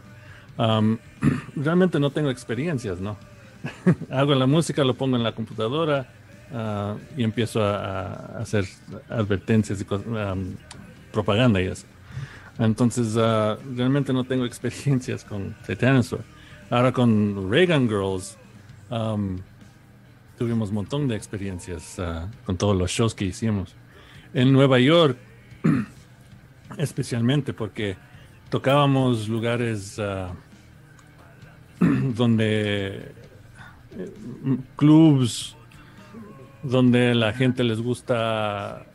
um, 0.58 0.98
realmente 1.58 2.00
no 2.00 2.10
tengo 2.10 2.30
experiencias, 2.30 3.00
¿no? 3.02 3.18
hago 4.10 4.34
la 4.36 4.48
música, 4.48 4.86
lo 4.86 4.94
pongo 4.94 5.18
en 5.18 5.24
la 5.24 5.34
computadora 5.34 6.08
ah, 6.54 6.96
y 7.18 7.24
empiezo 7.24 7.62
a, 7.62 8.06
a 8.14 8.38
hacer 8.40 8.64
advertencias 9.10 9.82
y 9.82 9.94
um, 9.94 10.56
propaganda 11.12 11.62
y 11.62 11.66
eso. 11.66 11.86
Entonces, 12.60 13.16
ah, 13.18 13.58
realmente 13.76 14.12
no 14.12 14.26
tengo 14.26 14.46
experiencias 14.46 15.24
con 15.24 15.56
Titanosaur. 15.66 16.24
Ahora 16.70 16.92
con 16.92 17.50
Reagan 17.50 17.88
Girls, 17.88 18.38
um, 18.92 19.38
tuvimos 20.38 20.70
un 20.70 20.76
montón 20.76 21.08
de 21.08 21.16
experiencias 21.16 21.98
ah, 22.00 22.28
con 22.46 22.58
todos 22.58 22.76
los 22.76 22.92
shows 22.92 23.16
que 23.16 23.26
hicimos. 23.26 23.76
En 24.34 24.52
Nueva 24.52 24.78
York, 24.78 25.18
especialmente 26.78 27.54
porque 27.54 27.96
tocábamos 28.50 29.30
lugares 29.30 29.98
ah, 29.98 30.34
donde 31.80 33.14
eh, 33.98 34.12
clubs 34.76 35.56
donde 36.62 37.16
la 37.16 37.32
gente 37.32 37.64
les 37.64 37.82
gusta, 37.82 38.86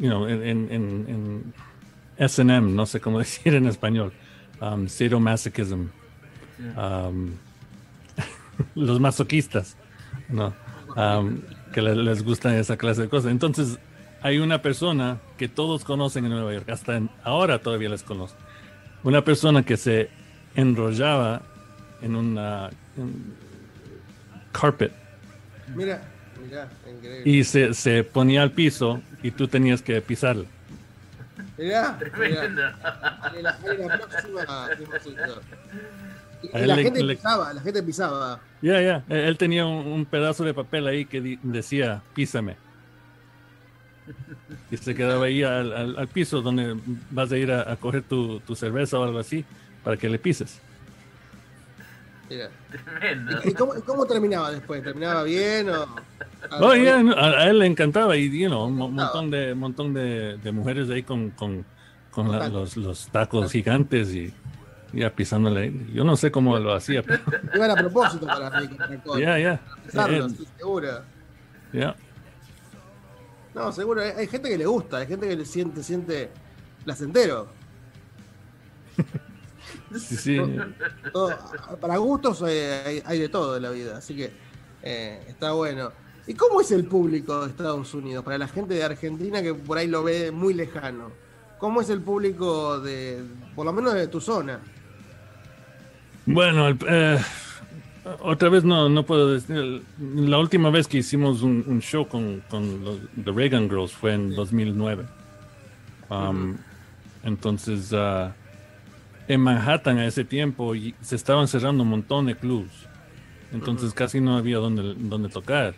you 0.00 0.08
know, 0.08 0.26
en 0.26 1.54
S&M, 2.18 2.72
no 2.72 2.86
sé 2.86 3.00
cómo 3.00 3.18
decir 3.24 3.54
en 3.54 3.66
español, 3.66 4.12
um, 4.60 4.88
sadomasochism, 4.88 5.86
um, 6.76 7.30
los 8.74 9.00
masoquistas, 9.00 9.76
¿no? 10.28 10.52
Um, 10.96 11.40
que 11.72 11.82
le- 11.82 11.94
les 11.96 12.22
gusta 12.24 12.56
esa 12.58 12.76
clase 12.76 13.02
de 13.02 13.08
cosas. 13.08 13.30
Entonces, 13.30 13.78
hay 14.22 14.38
una 14.38 14.62
persona 14.62 15.18
que 15.36 15.48
todos 15.48 15.84
conocen 15.84 16.24
en 16.24 16.32
Nueva 16.32 16.52
York, 16.52 16.68
hasta 16.70 16.96
en- 16.96 17.10
ahora 17.22 17.60
todavía 17.60 17.88
les 17.88 18.02
conozco, 18.02 18.38
una 19.04 19.22
persona 19.22 19.62
que 19.64 19.76
se 19.76 20.08
enrollaba 20.56 21.42
en 22.02 22.16
una 22.16 22.70
en 22.96 23.34
carpet 24.52 24.92
Mira, 25.74 26.02
mira, 26.44 26.68
increíble. 26.90 27.30
y 27.30 27.44
se, 27.44 27.74
se 27.74 28.02
ponía 28.02 28.42
al 28.42 28.50
piso 28.52 29.00
y 29.22 29.30
tú 29.30 29.46
tenías 29.46 29.82
que 29.82 30.00
pisarlo. 30.00 30.46
Mirá, 31.58 31.98
Tremendo. 31.98 32.62
mirá. 32.62 33.18
Ahí 33.22 33.42
la, 33.42 33.50
ahí 33.50 33.76
la 33.78 33.98
próxima, 33.98 34.68
Timocito. 34.78 35.40
Y, 36.42 36.58
la 36.66 36.76
le- 36.76 36.82
gente 36.84 37.02
le- 37.02 37.16
pisaba, 37.16 37.52
la 37.52 37.60
gente 37.60 37.82
pisaba. 37.82 38.40
Ya, 38.62 38.80
ya. 38.80 38.96
Eh, 39.08 39.26
Él 39.26 39.36
tenía 39.36 39.66
un, 39.66 39.86
un 39.88 40.04
pedazo 40.06 40.44
de 40.44 40.54
papel 40.54 40.86
ahí 40.86 41.04
que 41.04 41.20
di- 41.20 41.38
decía, 41.42 42.00
písame. 42.14 42.56
Y 44.70 44.76
se 44.76 44.94
quedaba 44.94 45.26
ahí 45.26 45.42
al, 45.42 45.72
al- 45.72 45.98
al 45.98 46.08
piso 46.08 46.40
donde 46.40 46.76
vas 47.10 47.32
a 47.32 47.36
ir 47.36 47.50
a, 47.50 47.70
a 47.72 47.76
coger 47.76 48.02
tu, 48.04 48.38
tu 48.40 48.54
cerveza 48.54 48.98
o 48.98 49.02
algo 49.04 49.18
así 49.18 49.44
para 49.82 49.96
que 49.96 50.08
le 50.08 50.18
pises. 50.18 50.60
Mira. 52.30 52.50
Tremendo. 52.70 53.40
¿Y 53.44 53.52
cómo, 53.54 53.74
cómo 53.84 54.06
terminaba 54.06 54.52
después? 54.52 54.82
¿Terminaba 54.84 55.24
bien 55.24 55.68
o...? 55.70 55.96
Oh, 56.50 56.74
yeah, 56.74 56.96
a, 57.16 57.48
él 57.50 57.58
le 57.58 57.66
encantaba 57.66 58.16
y, 58.16 58.30
you 58.30 58.48
know, 58.48 58.64
un 58.66 58.74
mo- 58.76 58.88
montón 58.90 59.30
de, 59.30 59.54
montón 59.54 59.92
de, 59.92 60.38
de 60.38 60.52
mujeres 60.52 60.88
ahí 60.90 61.02
con, 61.02 61.30
con, 61.30 61.64
con 62.10 62.30
la- 62.32 62.48
los, 62.48 62.76
los 62.76 63.08
tacos 63.08 63.52
gigantes 63.52 64.14
y 64.14 64.32
ya 64.92 65.14
pisándole. 65.14 65.72
Yo 65.92 66.04
no 66.04 66.16
sé 66.16 66.30
cómo 66.30 66.58
lo 66.58 66.72
hacía, 66.74 67.02
pero 67.02 67.20
Iban 67.54 67.70
a 67.70 67.74
propósito 67.76 68.26
para 68.26 68.60
mí. 68.60 68.68
ya, 69.20 69.38
ya. 69.38 69.60
Eh, 70.08 70.26
seguro. 70.56 71.02
ya. 71.72 71.94
No, 73.54 73.72
seguro. 73.72 74.00
Hay, 74.00 74.10
hay 74.16 74.26
gente 74.26 74.48
que 74.48 74.56
le 74.58 74.66
gusta, 74.66 74.98
hay 74.98 75.06
gente 75.06 75.28
que 75.28 75.36
le 75.36 75.44
siente, 75.44 75.82
siente 75.82 76.30
placentero. 76.84 77.48
Sí, 79.98 80.16
sí. 80.16 80.38
Todo- 81.12 81.34
para 81.80 81.96
gustos 81.96 82.42
hay, 82.42 83.02
hay 83.04 83.18
de 83.18 83.28
todo 83.28 83.56
en 83.56 83.62
la 83.62 83.70
vida, 83.70 83.96
así 83.98 84.14
que 84.14 84.30
eh, 84.82 85.22
está 85.28 85.52
bueno. 85.52 85.92
¿Y 86.28 86.34
cómo 86.34 86.60
es 86.60 86.70
el 86.70 86.84
público 86.84 87.40
de 87.40 87.48
Estados 87.50 87.92
Unidos? 87.94 88.22
Para 88.24 88.38
la 88.38 88.46
gente 88.48 88.74
de 88.74 88.84
Argentina 88.84 89.42
que 89.42 89.54
por 89.54 89.78
ahí 89.78 89.88
lo 89.88 90.04
ve 90.04 90.30
muy 90.30 90.54
lejano. 90.54 91.10
¿Cómo 91.58 91.80
es 91.80 91.88
el 91.90 92.00
público 92.02 92.78
de, 92.80 93.24
por 93.56 93.64
lo 93.66 93.72
menos 93.72 93.94
de 93.94 94.06
tu 94.06 94.20
zona? 94.20 94.60
Bueno, 96.26 96.68
el- 96.68 96.78
eh, 96.88 97.18
otra 98.20 98.48
vez 98.48 98.62
no, 98.64 98.88
no 98.88 99.04
puedo 99.04 99.32
decir. 99.32 99.82
La 99.98 100.38
última 100.38 100.70
vez 100.70 100.86
que 100.86 100.98
hicimos 100.98 101.42
un, 101.42 101.64
un 101.66 101.80
show 101.80 102.06
con, 102.06 102.42
con 102.50 102.84
los 102.84 102.98
The 103.24 103.32
Reagan 103.32 103.68
Girls 103.68 103.92
fue 103.92 104.12
en 104.14 104.34
2009. 104.34 105.04
Um, 106.10 106.56
Entonces, 107.24 107.90
ah, 107.94 108.34
en 109.26 109.40
Manhattan 109.40 109.98
a 109.98 110.06
ese 110.06 110.24
tiempo 110.24 110.74
y 110.74 110.94
se 111.00 111.16
estaban 111.16 111.48
cerrando 111.48 111.82
un 111.82 111.88
montón 111.90 112.26
de 112.26 112.36
clubs. 112.36 112.86
Entonces 113.52 113.94
casi 113.94 114.20
no 114.20 114.36
había 114.36 114.58
donde, 114.58 114.94
donde 114.94 115.28
tocar. 115.30 115.74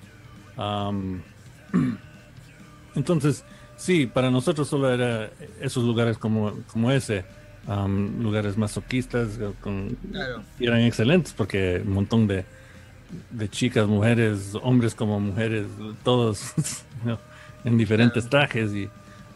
Um, 0.56 1.20
entonces, 2.94 3.44
sí, 3.76 4.06
para 4.06 4.30
nosotros 4.30 4.68
solo 4.68 4.92
era 4.92 5.30
esos 5.60 5.84
lugares 5.84 6.18
como, 6.18 6.52
como 6.72 6.90
ese. 6.90 7.24
um, 7.66 8.22
lugares 8.22 8.56
masoquistas 8.56 9.38
eh, 9.38 9.52
con, 9.60 9.96
Claro. 10.10 10.42
eran 10.58 10.80
excelentes 10.80 11.32
porque 11.34 11.82
un 11.84 11.92
montón 11.92 12.26
de, 12.26 12.44
de 13.30 13.48
chicas, 13.50 13.86
mujeres, 13.86 14.54
hombres 14.62 14.94
como 14.94 15.20
mujeres, 15.20 15.66
todos 16.02 16.54
¿no? 17.04 17.18
en 17.64 17.76
diferentes 17.76 18.28
trajes 18.30 18.72
y 18.72 18.88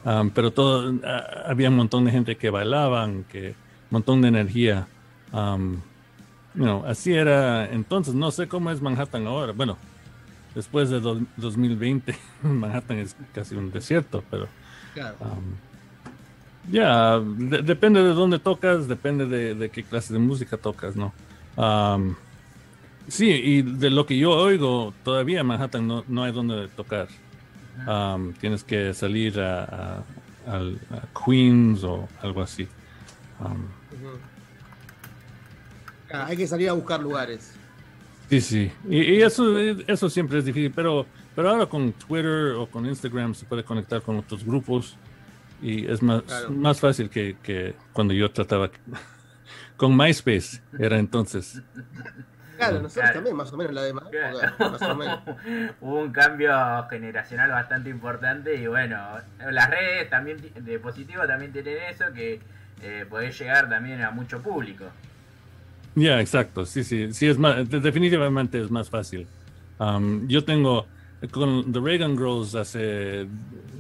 um, 0.04 0.30
pero 0.30 0.50
todo 0.52 0.94
había 1.46 1.68
un 1.68 1.76
montón 1.76 2.06
de 2.06 2.10
gente 2.12 2.36
que 2.36 2.48
bailaban, 2.50 3.24
que 3.24 3.48
un 3.50 3.54
montón 3.90 4.22
de 4.22 4.28
energía. 4.28 4.86
um, 5.32 5.74
you 6.54 6.62
know, 6.64 6.84
así 6.86 7.12
era 7.12 7.66
entonces, 7.70 8.14
no 8.14 8.30
sé 8.30 8.48
cómo 8.48 8.70
es 8.70 8.80
Manhattan 8.80 9.26
ahora. 9.26 9.52
Bueno, 9.52 9.76
después 10.54 10.90
de 10.90 11.00
do- 11.00 11.20
2020 11.36 12.14
Manhattan 12.42 12.98
es 12.98 13.16
casi 13.34 13.54
un 13.56 13.70
desierto, 13.70 14.22
pero 14.30 14.48
Claro. 14.94 15.16
um, 15.20 16.72
Ya, 16.72 17.18
de- 17.20 17.62
depende 17.62 18.02
de 18.02 18.14
dónde 18.14 18.38
tocas, 18.38 18.88
depende 18.88 19.26
de, 19.26 19.54
de 19.54 19.68
qué 19.70 19.82
clase 19.82 20.12
de 20.14 20.18
música 20.18 20.56
tocas, 20.56 20.96
¿no? 20.96 21.12
Am, 21.56 22.16
sí, 23.08 23.28
y 23.30 23.62
de 23.62 23.90
lo 23.90 24.06
que 24.06 24.16
yo 24.16 24.30
oigo, 24.30 24.94
todavía 25.04 25.40
en 25.40 25.46
Manhattan 25.46 25.86
no, 25.86 26.04
no 26.08 26.22
hay 26.24 26.32
donde 26.32 26.68
tocar. 26.68 27.08
Am, 27.86 28.32
tienes 28.34 28.62
que 28.64 28.94
salir 28.94 29.38
a, 29.40 29.64
a- 29.64 30.02
al- 30.46 30.78
a 30.90 31.02
Queens 31.24 31.82
o 31.84 32.08
algo 32.22 32.40
así. 32.42 32.66
Am, 33.40 33.66
Ah, 36.12 36.26
hay 36.28 36.36
que 36.36 36.46
salir 36.46 36.68
a 36.68 36.72
buscar 36.74 37.00
lugares. 37.00 37.54
Sí, 38.28 38.40
sí. 38.40 38.72
Y, 38.88 38.96
y 39.16 39.22
eso, 39.22 39.58
eso 39.58 40.08
siempre 40.10 40.38
es 40.38 40.44
difícil, 40.44 40.72
pero, 40.74 41.06
pero 41.36 41.50
ahora 41.50 41.66
con 41.66 41.92
Twitter 41.92 42.52
o 42.56 42.66
con 42.66 42.86
Instagram 42.86 43.34
se 43.34 43.44
puede 43.44 43.62
conectar 43.64 44.00
con 44.02 44.16
otros 44.18 44.44
grupos 44.44 44.96
y 45.62 45.86
es 45.90 46.02
más, 46.02 46.22
Claro. 46.22 46.50
más 46.50 46.80
fácil 46.80 47.08
que, 47.10 47.36
que 47.42 47.74
cuando 47.92 48.12
yo 48.14 48.30
trataba 48.30 48.70
con 49.76 49.96
MySpace, 49.96 50.60
era 50.78 50.98
entonces. 50.98 51.62
Claro, 52.56 52.74
nosotros 52.80 52.92
Claro. 52.94 53.14
también, 53.14 53.36
más 53.36 53.52
o 53.52 53.56
menos, 53.56 53.72
la 53.74 53.82
de 53.82 53.92
más 53.92 54.04
Claro. 54.08 54.40
época, 54.42 54.68
más 54.70 54.82
o 54.82 54.94
menos. 54.94 55.20
Hubo 55.80 55.98
un 56.00 56.12
cambio 56.12 56.52
generacional 56.88 57.50
bastante 57.50 57.90
importante 57.90 58.54
y 58.56 58.66
bueno, 58.66 58.96
las 59.50 59.70
redes 59.70 60.08
también 60.08 60.38
de 60.54 60.78
positivo 60.78 61.26
también 61.26 61.52
tienen 61.52 61.76
eso 61.90 62.06
que 62.14 62.40
eh, 62.82 63.06
podés 63.08 63.38
llegar 63.38 63.68
también 63.68 64.02
a 64.02 64.10
mucho 64.10 64.40
público. 64.40 64.84
Ya, 65.94 66.20
exacto. 66.20 66.66
Sí, 66.66 66.84
sí. 66.84 67.12
Sí, 67.12 67.26
es 67.26 67.38
más, 67.38 67.68
de- 67.68 67.80
definitivamente 67.80 68.60
es 68.60 68.70
más 68.70 68.90
fácil. 68.90 69.26
Um, 69.78 70.26
yo 70.28 70.44
tengo, 70.44 70.86
con 71.30 71.72
The 71.72 71.80
Reagan 71.80 72.16
Girls 72.16 72.54
hace 72.54 73.26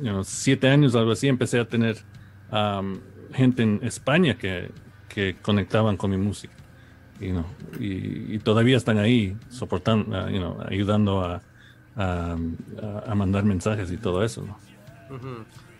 you 0.00 0.10
know, 0.10 0.24
siete 0.24 0.68
años, 0.68 0.94
algo 0.94 1.12
así, 1.12 1.28
empecé 1.28 1.60
a 1.60 1.64
tener 1.68 1.96
um, 2.50 2.98
gente 3.32 3.62
en 3.62 3.80
España 3.82 4.36
que, 4.36 4.70
que 5.08 5.36
conectaban 5.42 5.96
con 5.96 6.10
mi 6.10 6.16
música. 6.16 6.54
you 7.20 7.30
know, 7.30 7.44
y, 7.78 8.38
todavía 8.40 8.76
están 8.76 8.98
ahí 8.98 9.36
soportando, 9.48 10.16
uh, 10.16 10.28
you 10.28 10.38
know, 10.38 10.58
ayudando 10.68 11.20
a, 11.22 11.42
a, 11.96 13.14
mandar 13.14 13.44
mensajes 13.44 13.90
y 13.90 13.96
todo 13.96 14.24
eso. 14.24 14.44
¿no? 14.44 14.58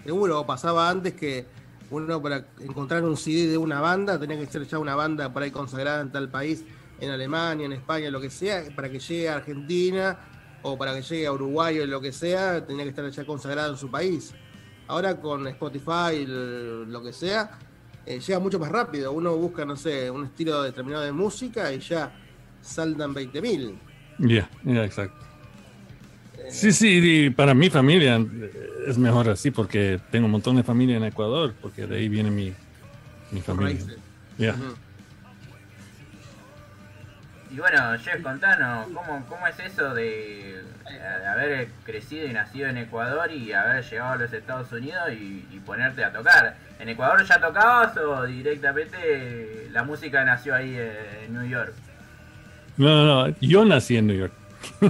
Seguro, 0.04 0.46
pasaba 0.46 0.88
antes 0.88 1.14
que 1.14 1.46
uno 1.90 2.20
para 2.22 2.46
encontrar 2.60 3.04
un 3.04 3.16
CD 3.16 3.48
de 3.48 3.58
una 3.58 3.80
banda 3.80 4.18
tenía 4.18 4.38
que 4.38 4.46
ser 4.46 4.66
ya 4.66 4.78
una 4.78 4.94
banda 4.94 5.32
por 5.32 5.42
ahí 5.42 5.50
consagrada 5.50 6.00
en 6.00 6.10
tal 6.10 6.28
país, 6.28 6.64
en 7.00 7.10
Alemania, 7.10 7.66
en 7.66 7.72
España, 7.72 8.10
lo 8.10 8.20
que 8.20 8.30
sea, 8.30 8.64
para 8.74 8.90
que 8.90 8.98
llegue 8.98 9.28
a 9.28 9.36
Argentina 9.36 10.18
o 10.62 10.78
para 10.78 10.94
que 10.94 11.02
llegue 11.02 11.26
a 11.26 11.32
Uruguay 11.32 11.78
o 11.80 11.86
lo 11.86 12.00
que 12.00 12.12
sea, 12.12 12.64
tenía 12.66 12.84
que 12.84 12.90
estar 12.90 13.08
ya 13.08 13.24
consagrado 13.24 13.72
en 13.72 13.78
su 13.78 13.90
país. 13.90 14.34
Ahora 14.86 15.20
con 15.20 15.46
Spotify, 15.46 16.26
lo 16.26 17.02
que 17.02 17.12
sea, 17.12 17.58
eh, 18.06 18.20
llega 18.20 18.38
mucho 18.38 18.58
más 18.58 18.70
rápido. 18.70 19.12
Uno 19.12 19.36
busca, 19.36 19.64
no 19.64 19.76
sé, 19.76 20.10
un 20.10 20.24
estilo 20.24 20.62
determinado 20.62 21.04
de 21.04 21.12
música 21.12 21.72
y 21.72 21.80
ya 21.80 22.12
saltan 22.60 23.14
20.000. 23.14 23.74
Ya, 24.18 24.48
ya, 24.64 24.84
exacto. 24.84 25.24
Sí, 26.50 26.72
sí, 26.72 27.00
y 27.02 27.30
para 27.30 27.54
mi 27.54 27.70
familia 27.70 28.16
eh, 28.16 28.73
es 28.86 28.98
mejor 28.98 29.28
así 29.28 29.50
porque 29.50 30.00
tengo 30.10 30.26
un 30.26 30.32
montón 30.32 30.56
de 30.56 30.62
familia 30.62 30.96
en 30.96 31.04
Ecuador, 31.04 31.54
porque 31.60 31.86
de 31.86 31.96
ahí 31.96 32.08
viene 32.08 32.30
mi, 32.30 32.52
mi 33.30 33.40
familia. 33.40 33.82
Ujú. 34.38 34.74
Y 37.50 37.58
bueno, 37.58 37.96
Jeff, 38.02 38.20
contanos, 38.20 38.86
¿cómo, 38.88 39.24
cómo 39.28 39.46
es 39.46 39.56
eso 39.60 39.94
de, 39.94 40.60
de 40.90 41.26
haber 41.26 41.68
crecido 41.84 42.26
y 42.26 42.32
nacido 42.32 42.68
en 42.68 42.78
Ecuador 42.78 43.30
y 43.30 43.52
haber 43.52 43.84
llegado 43.84 44.12
a 44.14 44.16
los 44.16 44.32
Estados 44.32 44.72
Unidos 44.72 45.12
y, 45.12 45.46
y 45.52 45.60
ponerte 45.64 46.04
a 46.04 46.12
tocar? 46.12 46.56
¿En 46.80 46.88
Ecuador 46.88 47.24
ya 47.24 47.40
tocabas 47.40 47.96
o 47.96 48.24
directamente 48.24 49.68
la 49.70 49.84
música 49.84 50.24
nació 50.24 50.56
ahí 50.56 50.74
eh, 50.76 51.26
en 51.26 51.34
New 51.34 51.48
York? 51.48 51.72
No, 52.76 52.88
no, 52.88 53.28
no, 53.28 53.36
yo 53.40 53.64
nací 53.64 53.96
en 53.98 54.08
New 54.08 54.16
York, 54.16 54.32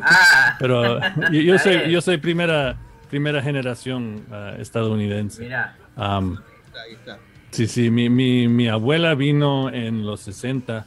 Ah, 0.01 0.57
pero 0.59 1.01
yo, 1.31 1.59
soy 1.59 1.91
yo 1.91 2.01
soy 2.01 2.17
primera 2.17 2.77
primera 3.11 3.43
generación 3.43 4.25
ah, 4.31 4.55
estadounidense. 4.59 5.43
mirá, 5.43 5.77
Am, 5.97 6.39
Ahí 6.87 6.95
está. 6.95 7.19
Sí, 7.51 7.67
sí, 7.69 7.91
mi, 7.91 8.09
mi, 8.11 8.49
mi 8.49 8.69
abuela 8.69 9.15
vino 9.15 9.71
en 9.71 10.05
los 10.05 10.21
60 10.23 10.85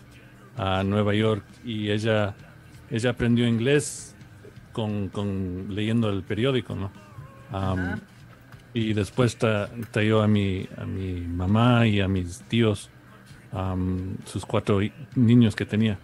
a 0.58 0.84
Nueva 0.84 1.14
York 1.14 1.44
y 1.64 1.92
ella, 1.92 2.36
ella 2.92 3.12
aprendió 3.12 3.48
inglés 3.48 4.16
con, 4.74 5.08
con 5.10 5.68
leyendo 5.74 6.10
el 6.10 6.24
periódico, 6.24 6.76
¿no? 6.76 6.92
Ajá. 7.52 8.00
y 8.74 8.92
después 8.94 9.40
tra- 9.40 9.70
trayó 9.92 10.22
a 10.22 10.28
mi, 10.28 10.68
a 10.78 10.86
mi 10.86 11.22
mamá 11.22 11.88
y 11.88 12.02
a 12.02 12.10
mis 12.10 12.42
tíos, 12.50 12.90
am, 13.54 14.18
sus 14.26 14.46
cuatro 14.46 14.80
niños 15.16 15.56
que 15.56 15.66
tenía. 15.66 15.98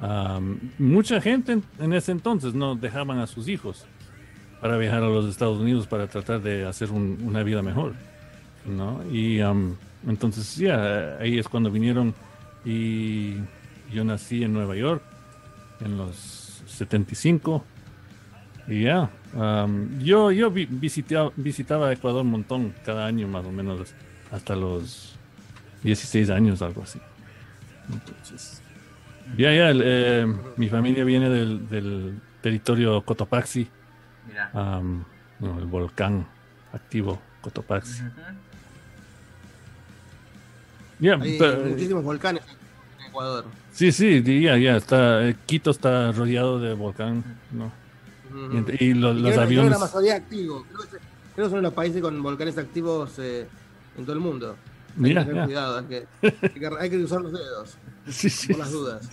Am, 0.00 0.58
mucha 0.78 1.20
gente 1.20 1.52
en, 1.52 1.62
en 1.78 1.92
ese 1.92 2.10
entonces 2.10 2.52
no 2.54 2.74
dejaban 2.74 3.18
a 3.20 3.26
sus 3.28 3.46
hijos 3.48 3.86
para 4.60 4.76
viajar 4.76 5.02
a 5.02 5.08
los 5.08 5.26
Estados 5.26 5.58
Unidos 5.58 5.86
para 5.86 6.06
tratar 6.06 6.40
de 6.42 6.66
hacer 6.66 6.90
un- 6.90 7.18
una 7.22 7.42
vida 7.42 7.62
mejor. 7.62 7.94
¿no? 8.66 9.02
Y 9.10 9.40
am, 9.40 9.76
entonces, 10.06 10.56
ya, 10.56 11.16
ahí 11.18 11.38
es 11.38 11.48
cuando 11.48 11.70
vinieron 11.70 12.14
y 12.64 13.36
yo 13.92 14.04
nací 14.04 14.44
en 14.44 14.52
Nueva 14.52 14.76
York 14.76 15.02
en 15.80 15.96
los 15.96 16.62
75 16.66 17.64
y 18.68 18.82
ya, 18.82 19.10
am, 19.36 19.98
yo, 20.00 20.30
yo 20.30 20.50
vi- 20.50 20.66
visitaba, 20.70 21.32
visitaba 21.36 21.90
Ecuador 21.92 22.22
un 22.22 22.30
montón 22.32 22.74
cada 22.84 23.06
año 23.06 23.26
más 23.28 23.44
o 23.46 23.50
menos 23.50 23.94
hasta 24.30 24.54
los 24.54 25.14
16 25.82 26.28
años, 26.30 26.60
algo 26.60 26.82
así. 26.82 27.00
Entonces, 27.90 28.62
ya, 29.38 29.52
ya, 29.54 29.70
eh, 29.74 30.26
mi 30.56 30.68
familia 30.68 31.02
viene 31.04 31.28
del 31.30 32.20
territorio 32.42 33.00
Cotopaxi, 33.02 33.68
am, 34.52 35.04
no, 35.38 35.58
el 35.58 35.66
volcán 35.66 36.26
activo 36.72 37.20
Cotopaxi. 37.40 38.02
Ujú. 38.02 38.10
Ya, 40.98 41.14
Hay 41.14 41.38
pero- 41.38 41.64
muchísimos 41.64 42.04
volcanes 42.04 42.42
en 42.98 43.06
Ecuador. 43.06 43.44
sí, 43.72 43.90
sí, 43.92 44.22
ya, 44.42 44.56
ya, 44.58 44.76
está, 44.76 45.26
eh, 45.26 45.36
Quito 45.46 45.70
está 45.70 46.12
rodeado 46.12 46.60
de 46.60 46.74
volcán, 46.74 47.24
¿no? 47.52 47.72
Y, 48.30 48.56
ent- 48.56 48.76
y 48.80 48.84
Y 48.84 48.94
los 48.94 49.12
creo, 49.12 49.22
creo 49.24 49.34
que 49.34 49.40
aviones, 49.40 49.70
la 49.72 49.78
mayoría 49.78 50.16
activo. 50.16 50.64
Creo 50.68 50.80
que, 50.82 50.96
creo 51.34 51.46
que 51.46 51.50
son 51.50 51.62
los 51.62 51.72
países 51.72 52.02
con 52.02 52.22
volcanes 52.22 52.58
activos 52.58 53.18
eh, 53.18 53.48
en 53.96 54.04
todo 54.04 54.12
el 54.12 54.20
mundo. 54.20 54.56
Hay 55.02 55.14
Ya, 55.14 55.20
que 55.24 55.30
tener 55.30 55.44
cuidado, 55.46 55.78
hay 55.80 55.84
que, 55.86 56.06
hay 56.22 56.30
que- 56.50 56.70
hay 56.80 56.90
que 56.90 56.98
cruzar 56.98 57.20
los 57.22 57.32
dedos 57.32 57.76
sí, 58.08 58.28
sí, 58.28 58.48
por 58.52 58.58
las 58.60 58.70
dudas. 58.72 59.10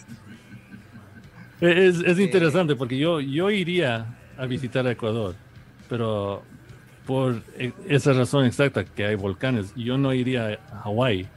Es, 1.62 1.96
es 2.02 2.20
interesante 2.20 2.76
porque 2.76 2.98
yo, 3.00 3.20
yo 3.20 3.50
iría 3.50 4.06
a 4.38 4.46
visitar 4.46 4.86
a 4.88 4.92
Ecuador, 4.92 5.36
pero 5.90 6.44
por 7.06 7.42
esa 7.88 8.14
razón 8.14 8.46
exacta 8.46 8.84
que 8.84 9.06
hay 9.06 9.16
volcanes, 9.16 9.74
yo 9.76 9.98
no 9.98 10.14
iría 10.14 10.60
a 10.72 10.82
Hawái. 10.84 11.28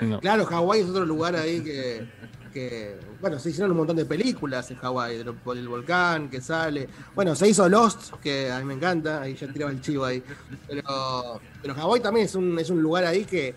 No. 0.00 0.20
Claro, 0.20 0.44
Hawái 0.46 0.80
es 0.80 0.88
otro 0.88 1.04
lugar 1.04 1.36
ahí 1.36 1.60
que, 1.60 2.06
que, 2.52 2.96
bueno, 3.20 3.38
se 3.38 3.50
hicieron 3.50 3.70
un 3.70 3.76
montón 3.76 3.96
de 3.96 4.04
películas 4.04 4.70
en 4.70 4.78
Hawái, 4.78 5.22
por 5.44 5.56
el 5.56 5.68
volcán 5.68 6.28
que 6.28 6.40
sale. 6.40 6.88
Bueno, 7.14 7.34
se 7.34 7.48
hizo 7.48 7.68
Lost, 7.68 8.14
que 8.22 8.50
a 8.50 8.58
mí 8.58 8.64
me 8.64 8.74
encanta, 8.74 9.22
ahí 9.22 9.34
ya 9.34 9.46
tiraba 9.52 9.70
el 9.70 9.80
chivo 9.80 10.04
ahí. 10.04 10.22
Pero, 10.66 11.40
pero 11.60 11.74
Hawái 11.74 12.00
también 12.00 12.26
es 12.26 12.34
un, 12.34 12.58
es 12.58 12.68
un 12.70 12.82
lugar 12.82 13.04
ahí 13.04 13.24
que, 13.24 13.54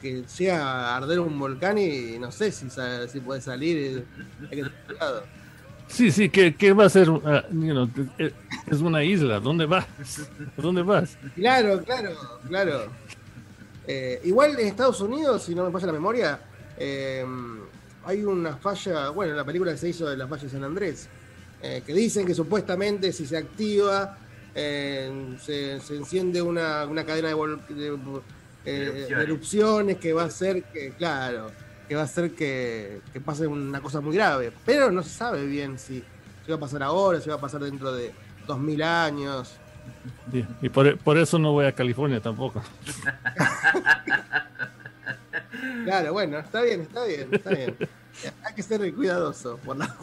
que 0.00 0.22
llega 0.38 0.62
a 0.62 0.96
arder 0.98 1.20
un 1.20 1.38
volcán 1.38 1.78
y 1.78 2.18
no 2.18 2.30
sé 2.30 2.52
si, 2.52 2.68
si 3.08 3.20
puede 3.20 3.40
salir. 3.40 4.04
Hay 4.42 4.48
que 4.50 4.56
tener 4.56 4.72
cuidado. 4.86 5.24
Sí, 5.88 6.12
sí, 6.12 6.28
¿qué, 6.28 6.54
qué 6.54 6.72
va 6.72 6.84
a 6.86 6.88
ser? 6.90 7.06
You 7.06 7.20
know, 7.50 7.88
es- 8.18 8.80
una 8.80 9.02
isla, 9.02 9.40
¿dónde 9.40 9.66
vas? 9.66 9.86
¿Dónde 10.56 10.82
vas? 10.82 11.16
Claro, 11.34 11.82
claro, 11.82 12.10
claro. 12.46 12.86
Eh, 13.86 14.20
igual 14.24 14.58
en 14.58 14.66
Estados 14.68 15.00
Unidos, 15.00 15.42
si 15.44 15.54
no 15.54 15.64
me 15.64 15.70
falla 15.72 15.86
la 15.86 15.92
memoria, 15.94 16.38
eh, 16.78 17.24
hay 18.04 18.22
una 18.22 18.56
falla, 18.56 19.08
bueno, 19.10 19.32
en 19.32 19.36
la 19.38 19.44
película 19.44 19.72
que 19.72 19.78
se 19.78 19.88
hizo 19.88 20.08
de 20.08 20.16
la 20.16 20.28
falla 20.28 20.42
de 20.42 20.50
San 20.50 20.64
Andrés, 20.64 21.08
eh, 21.62 21.82
que 21.84 21.94
dicen 21.94 22.26
que 22.26 22.34
supuestamente 22.34 23.12
si 23.12 23.26
se 23.26 23.36
activa, 23.38 24.18
eh, 24.54 25.36
se, 25.40 25.80
se 25.80 25.96
enciende 25.96 26.42
una, 26.42 26.84
una 26.84 27.04
cadena 27.04 27.28
de, 27.28 27.34
de, 27.34 27.90
de 27.90 28.22
Erupciones. 28.64 29.24
erupciones 29.24 29.96
que 29.96 30.12
va 30.12 30.22
a 30.22 30.26
hacer 30.26 30.62
que, 30.64 30.92
claro, 30.98 31.50
que 31.88 31.94
va 31.94 32.02
a 32.02 32.04
hacer 32.04 32.32
que, 32.32 33.00
que 33.12 33.20
pase 33.20 33.46
una 33.46 33.80
cosa 33.80 34.00
muy 34.00 34.14
grave. 34.14 34.52
Pero 34.66 34.90
no 34.92 35.02
se 35.02 35.10
sabe 35.10 35.46
bien 35.46 35.78
si, 35.78 36.04
si 36.44 36.50
va 36.50 36.56
a 36.56 36.60
pasar 36.60 36.82
ahora, 36.82 37.20
si 37.20 37.28
va 37.30 37.36
a 37.36 37.40
pasar 37.40 37.60
dentro 37.62 37.92
de 37.92 38.12
2000 38.46 38.82
años. 38.82 39.56
Sí, 40.30 40.44
Y 40.60 40.68
por, 40.68 40.98
por 40.98 41.16
eso 41.16 41.38
no 41.38 41.52
voy 41.52 41.64
a 41.66 41.72
California 41.72 42.20
tampoco. 42.20 42.62
Claro, 45.84 46.12
bueno, 46.12 46.38
está 46.38 46.62
bien, 46.62 46.82
está 46.82 47.04
bien, 47.04 47.28
está 47.32 47.50
bien. 47.50 47.74
Hay 48.44 48.54
que 48.54 48.62
ser 48.62 48.94
cuidadoso. 48.94 49.56
Por 49.58 49.76
la... 49.76 49.94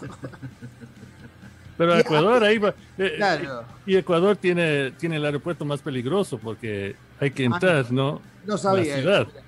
Pero 1.78 1.98
Ecuador 1.98 2.44
ahí 2.44 2.58
va. 2.58 2.74
eh, 2.98 3.14
Claro. 3.18 3.64
Y 3.86 3.96
Ecuador 3.96 4.36
tiene, 4.38 4.92
tiene 4.92 5.18
el 5.18 5.26
aeropuerto 5.26 5.66
más 5.66 5.82
peligroso 5.82 6.38
porque 6.40 6.96
hay 7.20 7.32
que 7.32 7.44
entrar, 7.46 7.92
¿no? 7.92 8.22
No 8.46 8.58
sabía. 8.58 8.96
La 8.96 9.02
ciudad. 9.02 9.22
eso. 9.30 9.45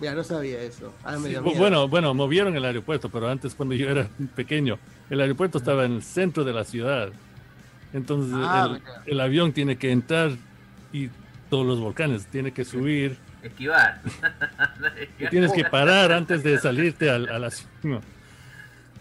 Mira, 0.00 0.14
no 0.14 0.22
sabía 0.24 0.60
eso. 0.60 0.92
Ah, 1.04 1.16
Sí, 1.16 1.34
bueno, 1.56 1.88
bueno, 1.88 2.12
movieron 2.12 2.54
el 2.56 2.64
aeropuerto, 2.64 3.08
pero 3.08 3.28
antes 3.28 3.54
cuando 3.54 3.74
yo 3.74 3.88
era 3.88 4.06
pequeño, 4.36 4.78
el 5.08 5.20
aeropuerto 5.20 5.58
estaba 5.58 5.84
en 5.84 5.92
el 5.92 6.02
centro 6.02 6.44
de 6.44 6.52
la 6.52 6.64
ciudad. 6.64 7.10
Entonces 7.92 8.32
Ah, 8.36 8.78
el, 9.06 9.20
avión 9.20 9.52
tiene 9.52 9.76
que 9.78 9.90
entrar 9.90 10.32
y 10.92 11.08
todos 11.48 11.64
los 11.66 11.80
volcanes, 11.80 12.26
tiene 12.26 12.52
que 12.52 12.64
subir 12.64 13.16
Esquivar. 13.42 14.00
y 15.18 15.26
tienes 15.28 15.52
que 15.52 15.64
parar 15.64 16.12
antes 16.12 16.42
de 16.42 16.58
salirte 16.60 17.08
al- 17.08 17.28
a, 17.28 17.38
la 17.38 17.50
ciudad. 17.50 18.00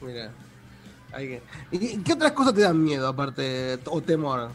Mira. 0.01 0.31
Hay 1.11 1.27
que- 1.27 1.41
¿Y 1.71 1.97
qué- 2.03 2.13
otras 2.13 2.31
cosas 2.33 2.53
te 2.53 2.61
dan 2.61 2.81
miedo 2.81 3.07
aparte 3.07 3.79
o 3.85 4.01
temor? 4.01 4.49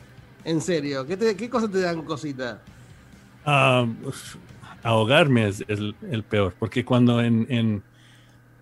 En 0.44 0.60
serio, 0.60 1.06
¿qué, 1.06 1.16
te- 1.16 1.36
qué 1.36 1.50
cosas 1.50 1.70
te 1.70 1.80
dan 1.80 2.02
cosita? 2.02 2.62
Ah, 3.44 3.84
uf, 4.04 4.36
ahogarme 4.82 5.48
es 5.48 5.64
el, 5.68 5.94
el 6.10 6.22
peor, 6.22 6.54
porque 6.58 6.82
cuando 6.84 7.22
en, 7.22 7.46
en, 7.48 7.82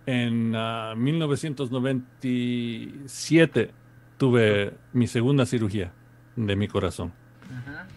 en 0.07 0.55
ah, 0.57 0.95
1997 0.97 3.71
tuve 4.17 4.73
mi 4.93 5.07
segunda 5.07 5.47
cirugía 5.47 5.93
de 6.37 6.57
mi 6.57 6.69
corazón. 6.69 7.13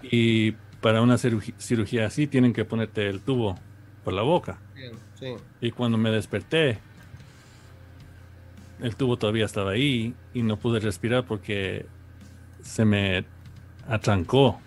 Y 0.04 0.54
para 0.82 1.02
una 1.02 1.18
cirugía 1.18 2.06
así 2.06 2.28
tienen 2.28 2.54
que 2.54 2.66
ponerte 2.66 3.10
el 3.10 3.22
tubo 3.22 3.58
por 4.04 4.14
la 4.14 4.22
boca. 4.22 4.60
Sí. 5.20 5.34
Y 5.60 5.72
cuando 5.72 5.98
me 5.98 6.10
desperté, 6.10 6.80
el 8.82 8.96
tubo 8.96 9.18
todavía 9.18 9.46
estaba 9.46 9.72
ahí 9.72 10.16
y 10.34 10.42
no 10.42 10.58
pude 10.58 10.80
respirar 10.80 11.26
porque 11.26 11.86
se 12.62 12.86
me 12.86 13.26
atrancó. 13.88 14.60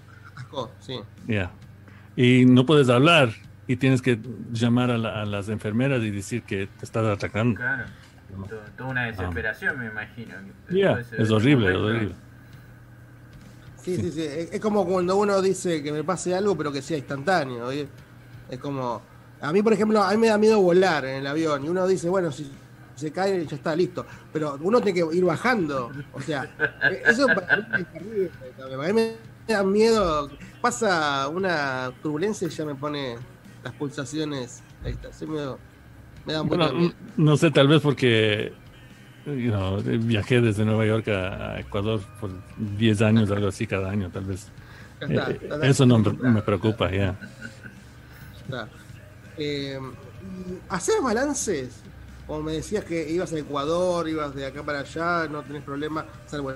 Sí. 0.81 1.01
Ya. 1.27 1.51
Y 2.17 2.45
no 2.45 2.65
puedes 2.65 2.89
hablar 2.89 3.31
y 3.67 3.77
tienes 3.77 4.03
que 4.03 4.19
llamar 4.53 4.91
a, 4.91 4.99
la- 4.99 5.23
a 5.23 5.25
las 5.25 5.49
enfermeras 5.49 6.03
y 6.03 6.11
decir 6.11 6.43
que 6.43 6.67
te 6.79 6.85
estás 6.85 7.05
atacando. 7.07 7.57
Claro. 7.61 7.85
To- 8.49 8.57
Toda 8.77 8.91
una 8.91 9.05
desesperación, 9.05 9.79
me 9.79 9.87
imagino. 9.87 10.35
Ese 10.69 11.23
es 11.23 11.31
horrible, 11.31 11.69
es 11.69 11.75
momento. 11.79 11.97
horrible. 11.97 12.15
Sí, 13.83 13.97
sí, 13.97 14.11
sí. 14.13 14.23
Es, 14.23 14.53
es 14.53 14.61
como 14.61 14.87
cuando 14.87 15.17
uno 15.17 15.41
dice 15.43 15.83
que 15.83 15.93
me 15.93 16.03
pase 16.05 16.35
algo, 16.35 16.57
pero 16.57 16.73
que 16.73 16.83
sea 16.83 16.97
instantáneo. 16.99 17.67
¿oye? 17.67 17.87
Es 18.49 18.59
como. 18.59 19.03
A 19.41 19.53
mí, 19.53 19.63
por 19.63 19.73
ejemplo, 19.75 20.03
a 20.03 20.11
mí 20.13 20.17
me 20.17 20.29
da 20.29 20.39
miedo 20.39 20.61
volar 20.61 21.05
en 21.05 21.17
el 21.17 21.27
avión. 21.27 21.65
Y 21.65 21.69
uno 21.69 21.87
dice, 21.87 22.09
bueno, 22.09 22.33
si 22.33 22.51
se 22.97 23.13
cae, 23.13 23.45
ya 23.47 23.57
está 23.57 23.77
listo. 23.77 24.07
Pero 24.33 24.59
uno 24.63 24.81
tiene 24.81 25.01
que 25.07 25.17
ir 25.17 25.25
bajando. 25.25 25.91
O 26.15 26.21
sea, 26.21 26.45
eh, 26.91 27.03
eso 27.07 27.27
para 27.27 27.57
mí 27.59 27.65
es 27.81 27.93
terrible. 27.93 28.31
A 28.63 28.87
mí 28.87 28.93
me 28.95 29.17
da 29.47 29.63
miedo. 29.63 30.31
Pasa 30.63 31.29
una 31.29 31.93
turbulencia 32.03 32.49
y 32.49 32.51
ya 32.51 32.65
me 32.65 32.75
pone 32.75 33.17
las 33.65 33.73
pulsaciones. 33.75 34.63
Ahí 34.85 34.93
está. 34.93 35.13
Sí, 35.13 35.27
me, 35.27 35.41
me 36.27 36.33
da 36.33 36.43
un 36.43 36.49
poco 36.49 36.59
Bueno, 36.71 36.93
no 37.17 37.37
sé, 37.37 37.51
tal 37.51 37.67
vez 37.67 37.81
porque 37.81 38.53
you 39.27 39.51
know, 39.51 39.83
viajé 39.83 40.41
desde 40.41 40.65
Nueva 40.65 40.87
York 40.87 41.09
a, 41.09 41.59
Ecuador 41.59 42.01
por 42.21 42.31
10 42.77 43.03
años, 43.03 43.31
algo 43.31 43.49
así 43.49 43.67
cada 43.67 43.91
año, 43.91 44.11
tal 44.11 44.25
vez. 44.25 44.49
Está, 45.01 45.31
Eh, 45.31 45.39
está. 45.43 45.67
eso 45.67 45.87
no 45.87 45.99
me, 45.99 46.13
me 46.13 46.43
preocupa, 46.43 46.91
ya. 46.91 47.19
Está. 48.43 48.69
Eh, 49.37 49.79
y 49.79 50.59
¿Haces 50.69 51.03
balances? 51.03 51.83
Como 52.27 52.43
me 52.43 52.53
decías 52.53 52.85
que 52.85 53.11
ibas 53.11 53.33
a 53.33 53.39
Ecuador, 53.39 54.09
ibas 54.09 54.35
de 54.35 54.47
acá 54.47 54.63
para 54.63 54.81
allá, 54.81 55.29
no 55.29 55.43
tenés 55.43 55.63
problema, 55.63 56.07
salvo 56.27 56.53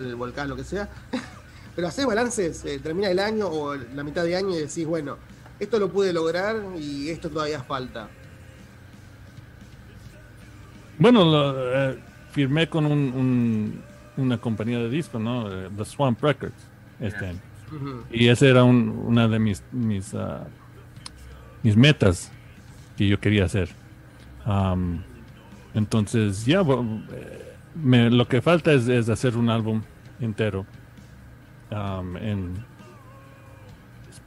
el, 0.00 0.16
volcán, 0.16 0.48
lo 0.48 0.56
que 0.56 0.64
sea. 0.64 0.88
Pero 1.76 1.88
haces 1.88 2.04
balances, 2.04 2.64
eh, 2.64 2.80
termina 2.82 3.08
el 3.10 3.18
año 3.18 3.48
o 3.48 3.74
la 3.74 4.02
mitad 4.02 4.24
de 4.24 4.36
año 4.36 4.50
y 4.50 4.58
decís, 4.58 4.86
bueno, 4.86 5.16
esto 5.62 5.78
lo 5.78 5.88
pude 5.90 6.12
lograr 6.12 6.56
y 6.78 7.08
esto 7.08 7.30
todavía 7.30 7.62
falta. 7.62 8.08
Bueno, 10.98 11.24
lo, 11.24 11.74
eh, 11.90 11.98
firmé 12.32 12.68
con 12.68 12.86
un, 12.86 12.92
un- 13.14 13.82
una 14.16 14.38
compañía 14.38 14.78
de 14.78 14.88
discos, 14.90 15.20
¿no? 15.20 15.50
Eh, 15.50 15.68
The 15.76 15.84
Swamp 15.84 16.22
Records, 16.22 16.54
este 17.00 17.26
año. 17.26 17.38
Y 18.10 18.28
esa 18.28 18.46
era 18.46 18.64
un- 18.64 18.88
una 18.90 19.26
de 19.28 19.38
mis, 19.38 19.62
mis, 19.72 20.14
ah, 20.14 20.46
mis 21.62 21.76
metas 21.76 22.30
que 22.96 23.08
yo 23.08 23.18
quería 23.18 23.46
hacer. 23.46 23.70
Am, 24.44 25.02
entonces, 25.74 26.44
ya, 26.44 26.62
me- 27.74 28.10
lo 28.10 28.28
que 28.28 28.42
falta 28.42 28.72
es, 28.72 28.88
es 28.88 29.08
hacer 29.08 29.36
un 29.36 29.48
álbum 29.48 29.82
entero. 30.20 30.66
Am, 31.70 32.16
en, 32.18 32.64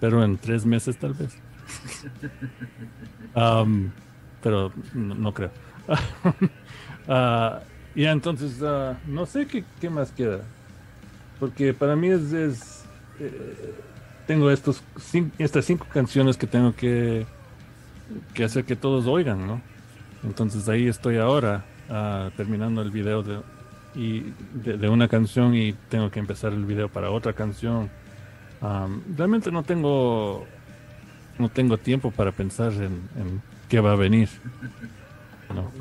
espero 0.06 0.24
en 0.24 0.38
tres 0.38 0.66
meses 0.66 0.98
tal 0.98 1.14
vez. 1.14 1.36
Am, 3.34 3.92
pero 4.42 4.72
no, 4.94 5.16
no 5.16 5.34
creo. 5.34 5.52
Ah, 7.08 7.62
ya, 7.96 8.12
entonces, 8.12 8.64
ah, 8.64 8.98
no 9.06 9.28
sé 9.28 9.46
qué, 9.46 9.64
qué 9.80 9.92
más 9.92 10.12
queda. 10.12 10.40
Porque 11.40 11.72
para 11.72 11.96
mí 11.96 12.08
es, 12.08 12.34
es, 12.34 12.84
eh, 13.20 13.76
tengo 14.26 14.50
estos 14.50 14.82
estas 15.38 15.66
cinco 15.66 15.86
canciones 15.94 16.36
que 16.36 16.48
tengo 16.48 16.76
que, 16.76 17.28
que 18.34 18.44
hacer 18.44 18.66
que 18.66 18.76
todos 18.76 19.06
oigan, 19.06 19.46
¿no? 19.46 19.62
Entonces 20.24 20.68
ahí 20.68 20.88
estoy 20.88 21.18
ahora 21.18 21.64
ah, 21.88 22.32
terminando 22.36 22.82
el 22.82 22.90
video 22.90 23.22
de, 23.22 23.42
y 23.94 24.34
de, 24.52 24.78
de 24.80 24.90
una 24.90 25.08
canción 25.08 25.54
y 25.54 25.74
tengo 25.88 26.10
que 26.10 26.18
empezar 26.18 26.54
el 26.54 26.66
video 26.66 26.90
para 26.90 27.12
otra 27.12 27.34
canción. 27.34 27.92
Am, 28.62 29.02
realmente 29.16 29.52
no 29.52 29.64
tengo 29.64 30.46
no 31.38 31.50
tengo 31.50 31.78
tiempo 31.78 32.12
para 32.12 32.32
pensar 32.32 32.72
en, 32.74 33.10
en 33.18 33.42
qué 33.68 33.80
va 33.80 33.92
a 33.92 33.96
venir. 33.96 34.30
¿no? 35.54 35.72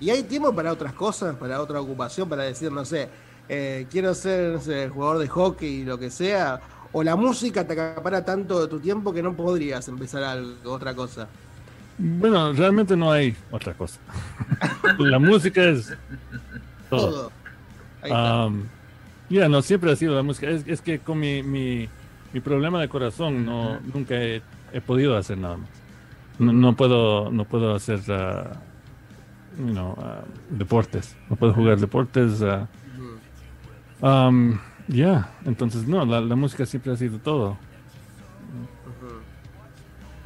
¿Y 0.00 0.10
hay 0.10 0.24
tiempo 0.24 0.54
para 0.54 0.72
otras 0.72 0.92
cosas, 0.92 1.36
para 1.36 1.60
otra 1.60 1.80
ocupación, 1.80 2.28
para 2.28 2.42
decir, 2.42 2.70
no 2.70 2.84
sé, 2.84 3.08
eh, 3.48 3.86
quiero 3.90 4.14
ser 4.14 4.54
no 4.54 4.60
sé, 4.60 4.88
jugador 4.88 5.18
de 5.18 5.28
hockey, 5.28 5.84
lo 5.84 5.98
que 5.98 6.10
sea? 6.10 6.60
¿O 6.92 7.02
la 7.02 7.16
música 7.16 7.66
te 7.66 7.72
acapara 7.72 8.24
tanto 8.24 8.60
de 8.60 8.68
tu 8.68 8.80
tiempo 8.80 9.12
que 9.12 9.22
no 9.22 9.34
podrías 9.34 9.86
empezar 9.88 10.22
algo, 10.22 10.72
otra 10.72 10.94
cosa? 10.94 11.28
Bueno, 11.98 12.52
realmente 12.52 12.96
no 12.96 13.10
hay 13.10 13.34
otra 13.50 13.72
cosa. 13.74 13.98
La 14.98 15.18
música 15.18 15.62
es 15.64 15.94
todo. 16.90 17.10
Todo. 17.10 17.32
Ahí 18.02 18.10
está. 18.10 18.42
Am, 18.42 18.68
ya, 19.28 19.48
no, 19.48 19.62
siempre 19.62 19.92
ha 19.92 19.96
sido 19.96 20.14
la 20.14 20.22
música. 20.22 20.48
Es, 20.48 20.66
es 20.66 20.80
que 20.80 20.98
con 20.98 21.18
mi, 21.18 21.42
mi, 21.42 21.88
mi 22.32 22.40
problema 22.40 22.80
de 22.80 22.88
corazón 22.88 23.44
no, 23.44 23.80
nunca 23.80 24.14
he, 24.14 24.42
he 24.72 24.80
podido 24.80 25.16
hacer 25.16 25.38
nada 25.38 25.56
más. 25.56 25.68
No, 26.38 26.52
no 26.52 26.76
puedo, 26.76 27.30
no 27.30 27.44
puedo 27.44 27.74
hacer 27.74 28.00
ah, 28.08 28.52
you 29.58 29.72
know, 29.72 29.94
ah, 29.98 30.22
deportes. 30.50 31.16
No 31.30 31.36
puedo 31.36 31.54
jugar 31.54 31.78
deportes. 31.78 32.42
ah. 32.42 32.68
Ujú. 32.94 34.06
Am, 34.06 34.60
ya, 34.88 35.30
entonces 35.44 35.86
no, 35.88 36.04
la, 36.04 36.20
la 36.20 36.36
música 36.36 36.66
siempre 36.66 36.92
ha 36.92 36.96
sido 36.96 37.18
todo. 37.18 37.56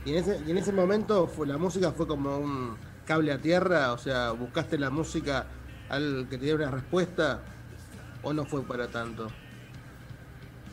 Y 0.04 0.12
en 0.12 0.16
ese, 0.16 0.40
y 0.46 0.50
en 0.50 0.58
ese 0.58 0.72
momento 0.72 1.26
fue, 1.26 1.46
la 1.46 1.58
música 1.58 1.92
fue 1.92 2.06
como 2.06 2.38
un 2.38 2.76
cable 3.04 3.32
a 3.32 3.38
tierra, 3.38 3.92
o 3.92 3.98
sea, 3.98 4.30
buscaste 4.32 4.78
la 4.78 4.88
música 4.90 5.46
al 5.88 6.26
que 6.30 6.38
te 6.38 6.44
diera 6.44 6.68
una 6.68 6.70
respuesta, 6.70 7.42
o 8.22 8.32
no 8.32 8.44
fue 8.44 8.62
para 8.62 8.88
tanto. 8.88 9.30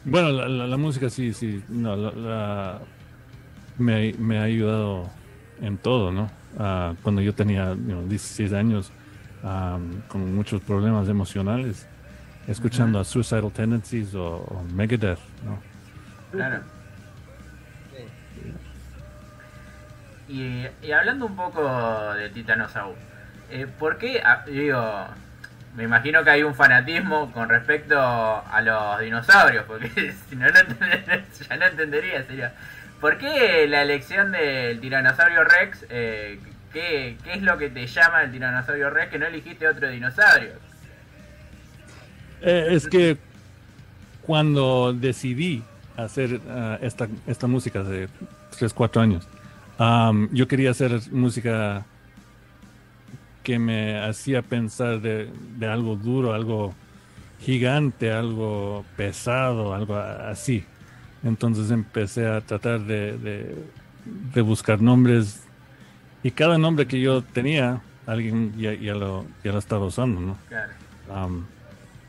Bueno, 0.06 0.30
la, 0.32 0.48
la- 0.48 0.68
la 0.68 0.78
música 0.78 1.10
sí, 1.10 1.34
sí, 1.34 1.64
no, 1.70 1.96
la, 1.96 2.12
la- 2.12 2.80
me, 3.78 4.14
me 4.14 4.40
ha 4.40 4.44
ayudado 4.44 5.10
en 5.62 5.78
todo, 5.78 6.12
¿no? 6.12 6.30
Ah, 6.58 6.94
cuando 7.04 7.22
yo 7.22 7.34
tenía 7.34 7.70
you 7.74 7.76
know, 7.76 8.08
16 8.08 8.54
años, 8.54 8.92
am, 9.44 10.02
con 10.08 10.34
muchos 10.34 10.62
problemas 10.62 11.08
emocionales, 11.10 11.88
escuchando 12.48 13.00
a 13.00 13.04
Suicidal 13.04 13.52
Tendencies 13.52 14.16
o, 14.16 14.38
o 14.38 14.64
Megadeth, 14.74 15.20
¿no? 15.46 15.60
Claro. 16.32 16.62
Y, 20.30 20.66
y 20.84 20.92
hablando 20.92 21.26
un 21.26 21.36
poco 21.36 21.64
de 22.16 22.30
Titanosaur, 22.30 22.96
eh, 23.50 23.66
¿por 23.80 23.98
qué, 23.98 24.22
ah, 24.26 24.44
digo, 24.46 24.78
me 25.78 25.84
imagino 25.84 26.24
que 26.24 26.32
hay 26.32 26.42
un 26.42 26.56
fanatismo 26.56 27.32
con 27.32 27.50
respecto 27.50 27.96
a 28.00 28.62
los 28.62 29.00
dinosaurios, 29.00 29.64
porque 29.66 29.90
si 30.30 30.36
no, 30.36 30.48
no 30.48 30.54
ya 31.50 31.56
no 31.56 31.66
entendería, 31.68 32.24
sería, 32.24 32.54
¿por 33.00 33.20
qué 33.20 33.68
la 33.68 33.84
elección 33.84 34.32
del 34.32 34.80
tiranosaurio 34.80 35.44
Rex? 35.44 35.86
Eh, 35.90 36.40
¿qué, 36.74 37.18
¿Qué 37.24 37.34
es 37.34 37.44
lo 37.44 37.60
que 37.60 37.70
te 37.70 37.86
llama 37.86 38.24
el 38.24 38.32
tiranosaurio 38.32 38.90
Rex 38.90 39.12
que 39.12 39.20
no 39.20 39.28
elegiste 39.28 39.68
otro 39.68 39.88
dinosaurio? 39.88 40.54
Eh, 42.42 42.70
es 42.72 42.88
que 42.88 43.18
cuando 44.24 44.94
decidí 44.94 45.64
hacer 45.96 46.42
ah, 46.50 46.80
esta, 46.82 47.08
esta 47.28 47.46
música 47.46 47.84
de 47.84 48.10
3, 48.58 48.74
4 48.74 49.00
años, 49.00 49.28
yo 50.32 50.48
quería 50.48 50.72
hacer 50.72 51.00
música 51.12 51.86
que 53.48 53.60
me 53.60 53.98
hacía 53.98 54.42
pensar 54.42 55.00
de, 55.00 55.30
de 55.58 55.68
algo 55.68 55.96
duro, 55.96 56.34
algo 56.34 56.74
gigante, 57.40 58.12
algo 58.12 58.84
pesado, 58.98 59.74
algo 59.74 59.96
así. 59.96 60.66
Entonces 61.24 61.72
empecé 61.72 62.28
a 62.28 62.42
tratar 62.42 62.82
de, 62.82 63.18
de- 63.18 63.56
de 64.34 64.42
buscar 64.42 64.82
nombres 64.82 65.44
y 66.24 66.32
cada 66.32 66.58
nombre 66.58 66.88
que 66.88 67.00
yo 67.00 67.22
tenía, 67.22 67.80
alguien 68.06 68.52
ya, 68.58 68.74
ya 68.74 68.94
lo, 68.96 69.24
ya 69.46 69.54
lo 69.54 69.60
estaba 69.60 69.86
usando, 69.86 70.20
¿no? 70.20 70.38
Claro. 70.50 70.74
Um, 71.10 71.46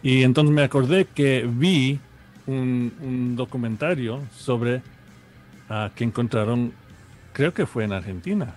y 0.02 0.24
entonces 0.24 0.52
me 0.52 0.62
acordé 0.64 1.04
que 1.04 1.48
vi 1.48 2.00
un, 2.48 2.92
un 3.00 3.36
documentario 3.36 4.22
sobre 4.36 4.82
ah, 5.70 5.90
que 5.94 6.02
encontraron, 6.02 6.72
creo 7.32 7.54
que 7.54 7.64
fue 7.64 7.84
en 7.84 7.92
Argentina, 7.92 8.56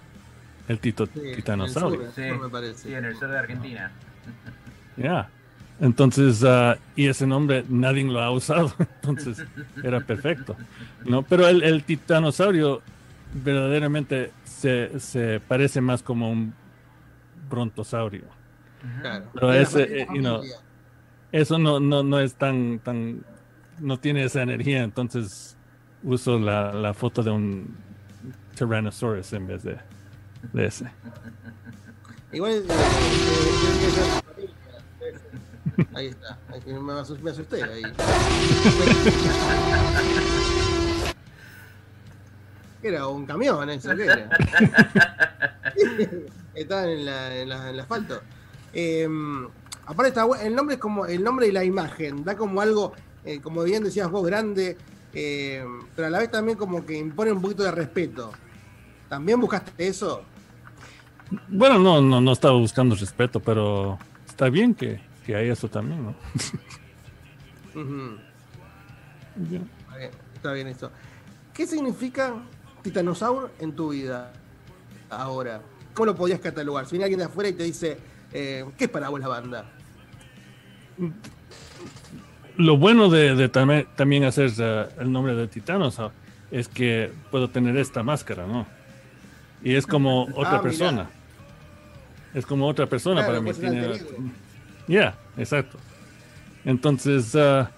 el 0.72 0.80
tito, 0.80 1.06
Sí, 1.08 1.20
en 1.24 1.36
titanosaurio. 1.36 2.02
el 2.02 2.12
sur, 2.12 2.16
Sí, 2.16 2.22
me 2.42 2.50
parece. 2.50 2.78
sí, 2.90 2.94
en 2.94 3.06
el 3.06 3.16
sur 3.18 3.30
de 3.30 3.38
Argentina. 3.40 3.92
Ya. 4.98 5.30
Entonces, 5.80 6.44
ah, 6.46 6.78
y 6.96 7.08
ese 7.08 7.26
nombre 7.26 7.66
nadie 7.68 8.04
lo 8.04 8.20
ha 8.22 8.30
usado, 8.32 8.72
entonces 9.02 9.44
era 9.84 10.00
perfecto. 10.02 10.56
¿no? 11.06 11.24
Pero 11.24 11.48
el, 11.48 11.64
el 11.64 11.84
titanosaurio 11.84 12.82
verdaderamente 13.34 14.32
se, 14.44 15.00
se 15.00 15.40
parece 15.40 15.82
más 15.82 16.04
como 16.04 16.32
un 16.32 16.54
brontosaurio. 17.50 18.26
Claro. 19.02 19.26
Pero 19.34 19.54
ese, 19.54 20.02
eh, 20.02 20.08
you 20.14 20.20
know. 20.22 20.42
Eso 21.32 21.58
no, 21.58 21.80
no, 21.80 22.04
no 22.04 22.20
es 22.20 22.36
tan, 22.36 22.80
tan, 22.80 23.24
no 23.80 23.98
tiene 23.98 24.26
esa 24.26 24.42
energía, 24.42 24.84
entonces 24.84 25.56
uso 26.04 26.38
la, 26.38 26.74
la 26.74 26.94
foto 26.94 27.24
de 27.24 27.32
un 27.32 27.76
Tyrannosaurus 28.56 29.32
en 29.34 29.48
vez 29.48 29.64
de, 29.64 29.78
de 30.54 30.66
ese. 30.66 30.86
Igual. 32.32 32.52
eh, 32.54 32.64
eh, 32.70 34.22
Ahí 35.94 36.08
está. 36.08 36.38
Me, 36.66 36.94
asus- 36.94 37.20
me 37.22 37.32
asusté 37.32 37.64
ahí. 37.64 37.82
¿Qué 42.82 42.88
era? 42.88 43.08
¿Un 43.08 43.26
camión 43.26 43.70
eso? 43.70 43.96
¿Qué 43.96 44.04
era? 44.06 44.30
En, 46.56 47.06
la, 47.06 47.36
en, 47.36 47.52
el 47.52 47.80
asfalto. 47.80 48.22
Eh, 48.74 49.08
aparte 49.86 50.10
está 50.10 50.26
el 50.44 50.56
nombre 50.56 50.76
es 50.76 50.82
como 50.82 51.06
el 51.06 51.24
nombre 51.24 51.48
y 51.48 51.52
la 51.52 51.64
imagen, 51.64 52.24
da 52.24 52.36
como 52.36 52.62
algo, 52.62 52.94
eh, 53.26 53.40
como 53.42 53.64
bien 53.64 53.84
decías 53.84 54.10
vos, 54.10 54.26
grande, 54.26 54.78
eh, 55.14 55.64
pero 55.96 56.08
a 56.08 56.12
la 56.12 56.20
vez 56.20 56.32
también 56.32 56.58
como 56.58 56.86
que 56.86 56.98
impone 56.98 57.32
un 57.32 57.42
poquito 57.42 57.64
de 57.64 57.72
respeto. 57.72 58.32
¿También 59.12 59.42
buscaste 59.42 59.88
eso? 59.90 60.24
Bueno, 61.50 61.78
no, 61.80 62.02
no, 62.02 62.22
no 62.22 62.32
estaba 62.32 62.54
buscando 62.54 62.96
respeto, 62.96 63.42
pero 63.42 64.00
está 64.26 64.48
bien 64.48 64.74
que, 64.74 65.02
que 65.26 65.36
hay 65.36 65.50
eso 65.50 65.68
también, 65.68 66.02
¿no? 66.02 66.16
Ya. 69.50 69.58
Está 69.58 69.98
bien, 69.98 70.12
Está 70.34 70.54
bien 70.54 70.68
eso. 70.68 70.92
¿Qué 71.54 71.68
significa 71.68 72.36
Titanosaur 72.84 73.52
en 73.60 73.76
tu 73.76 73.90
vida 73.90 74.32
ahora? 75.10 75.62
¿Cómo 75.94 76.06
lo 76.06 76.16
podías 76.16 76.40
catalogar? 76.40 76.86
Si 76.86 76.92
viene 76.92 77.04
alguien 77.04 77.20
de 77.20 77.26
afuera 77.26 77.50
y 77.50 77.54
te 77.54 77.64
dice, 77.64 77.98
eh, 78.32 78.64
¿qué 78.78 78.86
es 78.86 78.90
para 78.90 79.10
vos 79.10 79.20
la 79.20 79.28
banda? 79.28 79.66
Lo 82.56 82.78
bueno 82.78 83.10
de, 83.10 83.36
de 83.36 83.50
también, 83.50 83.88
también 83.98 84.24
hacer 84.24 84.52
eh, 84.58 84.88
el 85.00 85.12
nombre 85.12 85.36
de 85.36 85.50
Titanosaur 85.50 86.14
es 86.50 86.70
que 86.70 87.12
puedo 87.30 87.50
tener 87.50 87.76
esta 87.76 88.04
máscara, 88.04 88.48
¿no? 88.48 88.80
Y 89.64 89.76
es 89.76 89.86
como 89.86 90.24
otra 90.24 90.44
Ah, 90.44 90.52
mira. 90.52 90.62
persona. 90.62 91.10
Es 92.34 92.46
como 92.46 92.68
otra 92.68 92.88
persona 92.88 93.22
Claro, 93.26 93.28
para 93.34 93.42
mí. 93.42 93.46
pues, 93.52 93.58
un 93.58 93.64
Tiene- 93.72 93.86
alter 93.88 94.08
ego. 94.08 94.18
Ya, 94.88 95.16
exacto. 95.38 95.78
Entonces, 96.66 97.36
ah, 97.36 97.70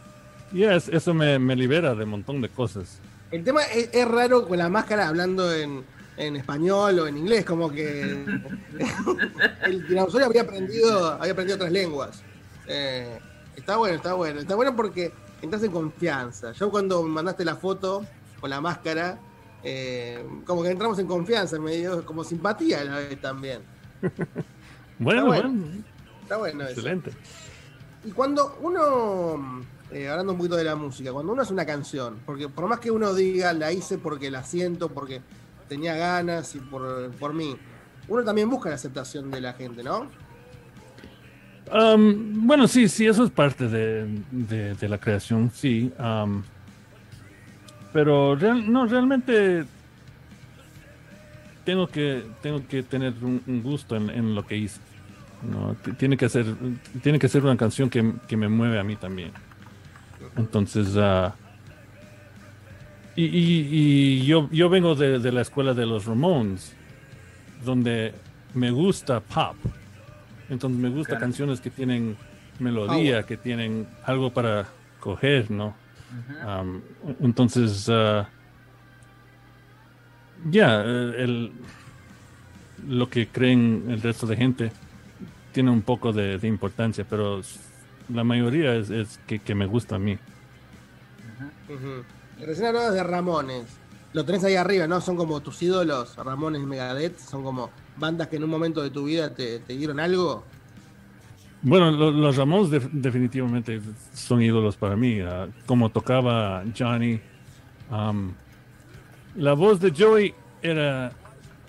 ya, 0.51 0.75
es- 0.75 0.89
eso 0.89 1.13
me, 1.13 1.39
me 1.39 1.55
libera 1.55 1.95
de 1.95 2.03
un 2.03 2.11
montón 2.11 2.41
de 2.41 2.49
cosas. 2.49 2.99
El 3.31 3.43
tema 3.43 3.63
es, 3.63 3.89
es 3.93 4.07
raro 4.07 4.47
con 4.47 4.57
la 4.57 4.69
máscara 4.69 5.07
hablando 5.07 5.51
en, 5.53 5.83
en 6.17 6.35
español 6.35 6.99
o 6.99 7.07
en 7.07 7.17
inglés, 7.17 7.43
como 7.45 7.71
que 7.71 8.01
el 9.65 9.87
dinosaurio 9.87 10.27
había 10.27 10.43
aprendido, 10.43 11.13
había 11.13 11.31
aprendido 11.33 11.55
otras 11.55 11.71
lenguas. 11.71 12.21
Eh, 12.67 13.17
está 13.55 13.77
bueno, 13.77 13.95
está 13.95 14.13
bueno. 14.13 14.39
Está 14.39 14.55
bueno 14.55 14.75
porque 14.75 15.11
entras 15.41 15.63
en 15.63 15.71
confianza. 15.71 16.51
Yo 16.53 16.69
cuando 16.69 17.01
me 17.03 17.09
mandaste 17.09 17.43
la 17.43 17.55
foto 17.55 18.05
con 18.39 18.49
la 18.49 18.61
máscara, 18.61 19.17
eh, 19.63 20.23
como 20.45 20.63
que 20.63 20.69
entramos 20.69 20.99
en 20.99 21.07
confianza, 21.07 21.57
me 21.59 21.75
dio 21.77 22.05
como 22.05 22.23
simpatía 22.23 22.81
a 22.81 22.83
la 22.83 22.95
vez 22.97 23.19
también. 23.21 23.61
Bueno, 24.99 25.25
bueno. 25.25 25.49
bueno, 25.49 25.65
Está 26.21 26.37
bueno 26.37 26.61
eso. 26.63 26.69
excelente. 26.71 27.11
Y 28.05 28.11
cuando 28.11 28.57
uno, 28.61 29.61
eh, 29.91 30.07
hablando 30.07 30.33
un 30.33 30.37
poquito 30.37 30.55
de 30.55 30.63
la 30.63 30.75
música, 30.75 31.11
cuando 31.11 31.33
uno 31.33 31.41
hace 31.41 31.51
una 31.51 31.65
canción, 31.65 32.19
porque 32.25 32.47
por 32.47 32.67
más 32.67 32.79
que 32.79 32.91
uno 32.91 33.13
diga 33.13 33.51
la 33.53 33.71
hice 33.71 33.97
porque 33.97 34.29
la 34.29 34.43
siento, 34.43 34.89
porque 34.89 35.21
tenía 35.67 35.95
ganas 35.95 36.53
y 36.55 36.59
por, 36.59 37.09
por 37.13 37.33
mí, 37.33 37.57
uno 38.07 38.23
también 38.23 38.49
busca 38.49 38.69
la 38.69 38.75
aceptación 38.75 39.31
de 39.31 39.41
la 39.41 39.53
gente, 39.53 39.83
¿no? 39.83 40.07
Um, 41.73 42.45
bueno, 42.45 42.67
sí, 42.67 42.87
sí, 42.87 43.07
eso 43.07 43.23
es 43.23 43.31
parte 43.31 43.67
de, 43.67 44.05
de- 44.31 44.75
de 44.75 44.89
la 44.89 44.99
creación, 44.99 45.49
sí. 45.53 45.91
um, 45.97 46.43
pero 47.93 48.35
real- 48.35 48.71
no, 48.71 48.85
realmente 48.87 49.63
tengo 51.63 51.87
que, 51.87 52.23
tengo 52.41 52.65
que 52.67 52.83
tener 52.83 53.13
un, 53.21 53.41
un 53.47 53.63
gusto 53.63 53.95
en, 53.95 54.09
en 54.09 54.35
lo 54.35 54.45
que 54.45 54.57
hice. 54.57 54.79
Tiene 55.97 56.15
que 56.17 56.29
ser, 56.29 56.45
tiene 57.01 57.19
que 57.19 57.27
ser 57.27 57.43
una 57.43 57.57
canción 57.57 57.89
que, 57.89 58.13
que 58.27 58.37
me 58.37 58.47
mueve 58.47 58.79
a 58.79 58.83
mí 58.83 58.95
también. 58.95 59.31
Entonces, 60.37 60.95
ah, 60.97 61.35
y, 63.15 63.25
y- 63.25 63.67
y 63.71 64.25
yo, 64.25 64.49
yo 64.51 64.69
vengo 64.69 64.95
de, 64.95 65.19
de 65.19 65.31
la 65.31 65.41
escuela 65.41 65.73
de 65.73 65.85
los 65.85 66.05
Ramones, 66.05 66.75
donde 67.63 68.13
me 68.53 68.71
gusta 68.71 69.19
pop. 69.19 69.55
Entonces 70.49 70.79
me 70.79 70.89
Claro. 71.11 71.21
canciones 71.25 71.59
que 71.61 71.69
tienen 71.69 72.15
melodía, 72.59 73.23
que 73.23 73.37
tienen 73.37 73.87
algo 74.05 74.31
para 74.31 74.67
coger, 74.99 75.51
¿no? 75.51 75.75
Am, 76.45 76.81
entonces, 77.21 77.87
ah, 77.89 78.27
ya, 80.49 80.81
el- 80.81 81.51
lo 82.87 83.09
que 83.09 83.27
creen 83.27 83.85
el 83.89 84.01
resto 84.01 84.27
de 84.27 84.35
gente 84.35 84.71
tiene 85.53 85.71
un 85.71 85.81
poco 85.81 86.11
de, 86.11 86.37
de 86.37 86.47
importancia, 86.47 87.05
pero 87.09 87.41
la 88.09 88.23
mayoría 88.23 88.75
es, 88.75 88.89
es 88.89 89.19
que, 89.27 89.39
que 89.39 89.55
me 89.55 89.65
gusta 89.65 89.95
a 89.95 89.99
mí. 89.99 90.17
Recién 92.39 92.67
hablabas 92.67 92.93
de 92.93 93.03
Ramones. 93.03 93.65
Lo 94.13 94.25
tenés 94.25 94.43
ahí 94.43 94.55
arriba, 94.55 94.85
¿no? 94.87 95.01
Son 95.01 95.15
como 95.17 95.39
tus 95.41 95.61
ídolos, 95.63 96.15
Ramones 96.17 96.61
y 96.61 96.65
Megadeth, 96.65 97.17
son 97.19 97.43
como 97.43 97.71
bandas 97.97 98.27
que 98.27 98.35
en 98.35 98.43
un 98.43 98.49
momento 98.49 98.81
de 98.83 98.89
tu 98.91 99.05
vida 99.05 99.33
te, 99.33 99.59
te 99.59 99.73
dieron 99.73 99.99
algo. 99.99 100.43
Bueno, 101.63 101.91
lo- 101.91 102.11
los 102.11 102.35
Ramones 102.35 102.69
def- 102.69 102.89
definitivamente 102.91 103.79
son 104.13 104.41
ídolos 104.41 104.75
para 104.75 104.95
mí. 104.95 105.19
ah, 105.21 105.47
como 105.65 105.89
tocaba 105.89 106.63
Johnny. 106.77 107.19
am, 107.89 108.33
la 109.35 109.53
voz 109.53 109.79
de 109.79 109.91
Joey 109.91 110.33
era, 110.61 111.11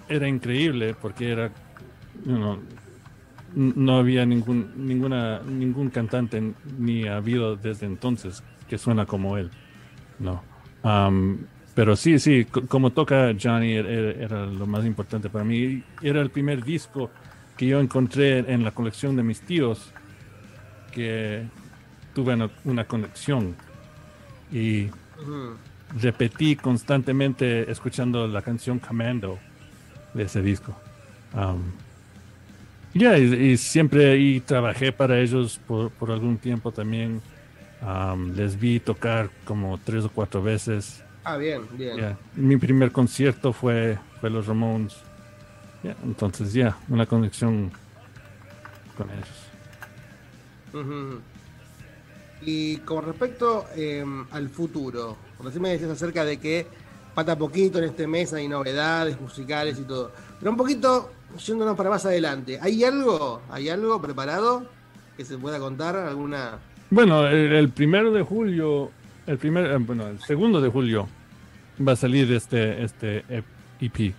era 0.08 0.28
increíble 0.28 0.94
porque 1.00 1.30
era, 1.30 1.50
you 2.26 2.36
know, 2.36 2.58
no 3.54 3.98
había 3.98 4.26
ningún, 4.26 4.72
ninguna, 4.76 5.40
ningún 5.40 5.90
cantante 5.90 6.42
ni 6.78 7.06
ha 7.06 7.16
habido 7.16 7.56
desde 7.56 7.86
entonces 7.86 8.42
que 8.68 8.78
suena 8.78 9.06
como 9.06 9.36
él. 9.38 9.50
No. 10.18 10.42
Am, 10.82 11.38
pero 11.74 11.94
sí, 11.96 12.18
sí, 12.18 12.44
co- 12.46 12.66
como 12.66 12.90
toca 12.90 13.32
Johnny 13.40 13.72
era, 13.74 13.90
era 13.90 14.46
lo 14.46 14.66
más 14.66 14.84
importante 14.84 15.28
para 15.30 15.44
mí. 15.44 15.82
Era 16.02 16.20
el 16.20 16.30
primer 16.30 16.64
disco 16.64 17.10
que 17.56 17.66
yo 17.66 17.80
encontré 17.80 18.38
en 18.38 18.64
la 18.64 18.72
colección 18.72 19.16
de 19.16 19.22
mis 19.22 19.40
tíos 19.40 19.90
que 20.92 21.46
tuve 22.14 22.34
una, 22.34 22.50
una 22.64 22.84
conexión 22.84 23.54
y 24.52 24.88
repetí 26.00 26.56
constantemente 26.56 27.70
escuchando 27.70 28.26
la 28.26 28.42
canción 28.42 28.78
Commando 28.78 29.38
de 30.12 30.24
ese 30.24 30.42
disco. 30.42 30.76
Um, 31.34 31.72
ya, 32.94 33.18
y, 33.18 33.24
y 33.34 33.56
siempre 33.56 34.16
y 34.18 34.40
trabajé 34.40 34.92
para 34.92 35.18
ellos 35.18 35.60
por, 35.66 35.90
por 35.90 36.10
algún 36.10 36.38
tiempo 36.38 36.72
también. 36.72 37.20
Um, 37.82 38.34
les 38.34 38.58
vi 38.58 38.80
tocar 38.80 39.30
como 39.44 39.78
tres 39.78 40.04
o 40.04 40.08
cuatro 40.08 40.42
veces. 40.42 41.02
Ah, 41.24 41.36
bien, 41.36 41.62
bien. 41.72 41.96
Ya, 41.96 42.18
Mi 42.34 42.56
primer 42.56 42.92
concierto 42.92 43.52
fue, 43.52 43.98
fue 44.20 44.30
los 44.30 44.46
Ramones. 44.46 44.96
Ya, 45.84 45.94
entonces 46.02 46.52
ya, 46.54 46.76
una 46.88 47.04
conexión 47.04 47.70
con 48.96 49.08
ellos. 49.10 49.28
Y 52.40 52.78
con 52.78 53.04
respecto 53.04 53.66
eh, 53.76 54.04
al 54.30 54.48
futuro, 54.48 55.16
recién 55.42 55.62
me 55.62 55.68
decías 55.70 55.90
acerca 55.90 56.24
de 56.24 56.38
que 56.38 56.66
falta 57.14 57.36
poquito 57.36 57.78
en 57.78 57.84
este 57.84 58.06
mes, 58.06 58.32
hay 58.32 58.48
novedades 58.48 59.20
musicales 59.20 59.78
y 59.78 59.82
todo. 59.82 60.10
Pero 60.38 60.50
un 60.50 60.56
poquito 60.56 61.12
yéndonos 61.38 61.76
para 61.76 61.90
más 61.90 62.06
adelante, 62.06 62.58
¿hay 62.62 62.82
algo? 62.82 63.42
¿Hay 63.50 63.68
algo 63.68 64.00
preparado 64.00 64.66
que 65.18 65.24
se 65.24 65.36
pueda 65.36 65.58
contar? 65.58 65.96
¿Alguna? 65.96 66.58
Bueno, 66.90 67.26
el, 67.28 67.52
el 67.52 67.68
primero 67.68 68.10
de 68.10 68.22
julio, 68.22 68.90
el 69.26 69.36
primer, 69.36 69.66
eh, 69.66 69.76
bueno, 69.78 70.08
el 70.08 70.20
segundo 70.20 70.62
de 70.62 70.70
julio 70.70 71.08
va 71.86 71.92
a 71.92 71.96
salir 71.96 72.32
este, 72.32 72.82
este 72.82 73.24
EP, 73.80 74.14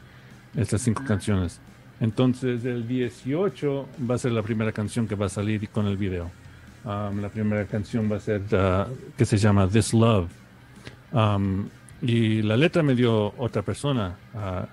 estas 0.55 0.81
cinco 0.81 1.03
canciones. 1.05 1.59
Entonces 1.99 2.65
el 2.65 2.87
18 2.87 3.87
va 4.09 4.15
a 4.15 4.17
ser 4.17 4.31
la 4.31 4.41
primera 4.41 4.71
canción 4.71 5.07
que 5.07 5.15
va 5.15 5.27
a 5.27 5.29
salir 5.29 5.69
con 5.69 5.87
el 5.87 5.97
video. 5.97 6.29
Um, 6.83 7.21
la 7.21 7.29
primera 7.29 7.65
canción 7.65 8.11
va 8.11 8.17
a 8.17 8.19
ser 8.19 8.41
uh, 8.51 8.91
que 9.17 9.25
se 9.25 9.37
llama 9.37 9.67
This 9.67 9.93
Love. 9.93 10.29
Um, 11.11 11.67
y 12.01 12.41
la 12.41 12.57
letra 12.57 12.83
me 12.83 12.93
dio 12.95 13.33
otra 13.37 13.61
persona. 13.61 14.15
Uh, 14.33 14.65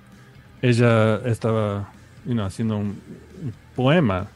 ella 0.61 1.17
estaba 1.25 1.89
you 2.27 2.33
know, 2.33 2.45
haciendo 2.45 2.77
un, 2.77 3.01
un 3.43 3.53
poema 3.75 4.27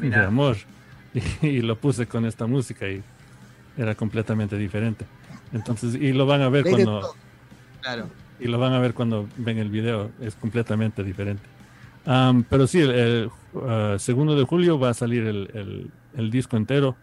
de 0.00 0.14
amor 0.14 0.56
y, 1.42 1.46
y 1.46 1.62
lo 1.62 1.76
puse 1.76 2.06
con 2.06 2.24
esta 2.26 2.46
música 2.46 2.88
y 2.88 3.02
era 3.76 3.94
completamente 3.94 4.56
diferente. 4.56 5.06
Entonces, 5.52 5.94
y 5.94 6.12
lo 6.12 6.26
van 6.26 6.42
a 6.42 6.48
ver 6.48 6.64
cuando. 6.64 7.14
Claro. 7.80 8.08
Y 8.40 8.46
lo 8.48 8.58
van 8.58 8.72
a 8.72 8.78
ver 8.78 8.94
cuando 8.94 9.26
ven 9.36 9.58
el 9.58 9.68
video, 9.70 10.10
es 10.20 10.34
completamente 10.36 11.02
diferente. 11.04 11.42
Am, 12.06 12.44
pero 12.44 12.66
sí, 12.66 12.80
el, 12.80 12.90
el, 12.90 13.30
uh, 13.54 13.98
segundo 13.98 14.36
de 14.36 14.44
julio 14.44 14.78
va 14.78 14.90
a 14.90 14.94
salir 14.94 15.24
el, 15.26 15.50
el- 15.54 15.90
el 16.16 16.30
disco 16.30 16.56
entero. 16.56 16.96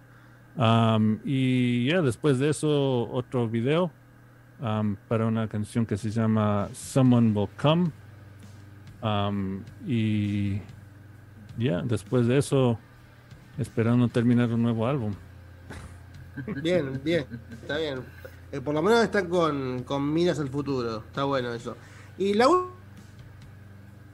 Am, 0.58 1.20
y 1.26 1.86
ya 1.86 2.02
después 2.02 2.40
de 2.40 2.50
eso, 2.50 3.10
otro 3.12 3.48
video 3.48 3.92
am, 4.62 4.96
para 5.08 5.26
una 5.26 5.48
canción 5.48 5.86
que 5.86 5.98
se 5.98 6.10
llama 6.10 6.70
Someone 6.74 7.32
Will 7.32 7.50
Come. 7.62 7.92
Y 9.86 10.62
ya, 11.58 11.82
después 11.84 12.28
de 12.28 12.38
eso, 12.38 12.80
esperando 13.58 14.08
terminar 14.08 14.52
un 14.52 14.64
nuevo 14.64 14.88
álbum. 14.88 15.14
Bien, 16.62 17.00
bien, 17.04 17.26
está 17.62 17.78
bien. 17.78 18.00
Eh, 18.52 18.62
por 18.62 18.74
lo 18.74 18.82
menos 18.82 19.04
están 19.04 19.28
con, 19.28 19.84
con 19.84 20.14
miras 20.14 20.40
al 20.40 20.50
futuro. 20.50 20.98
Está 20.98 21.24
bueno 21.24 21.54
eso. 21.54 21.76
Y 22.18 22.34
la 22.34 22.48
última 22.48 22.74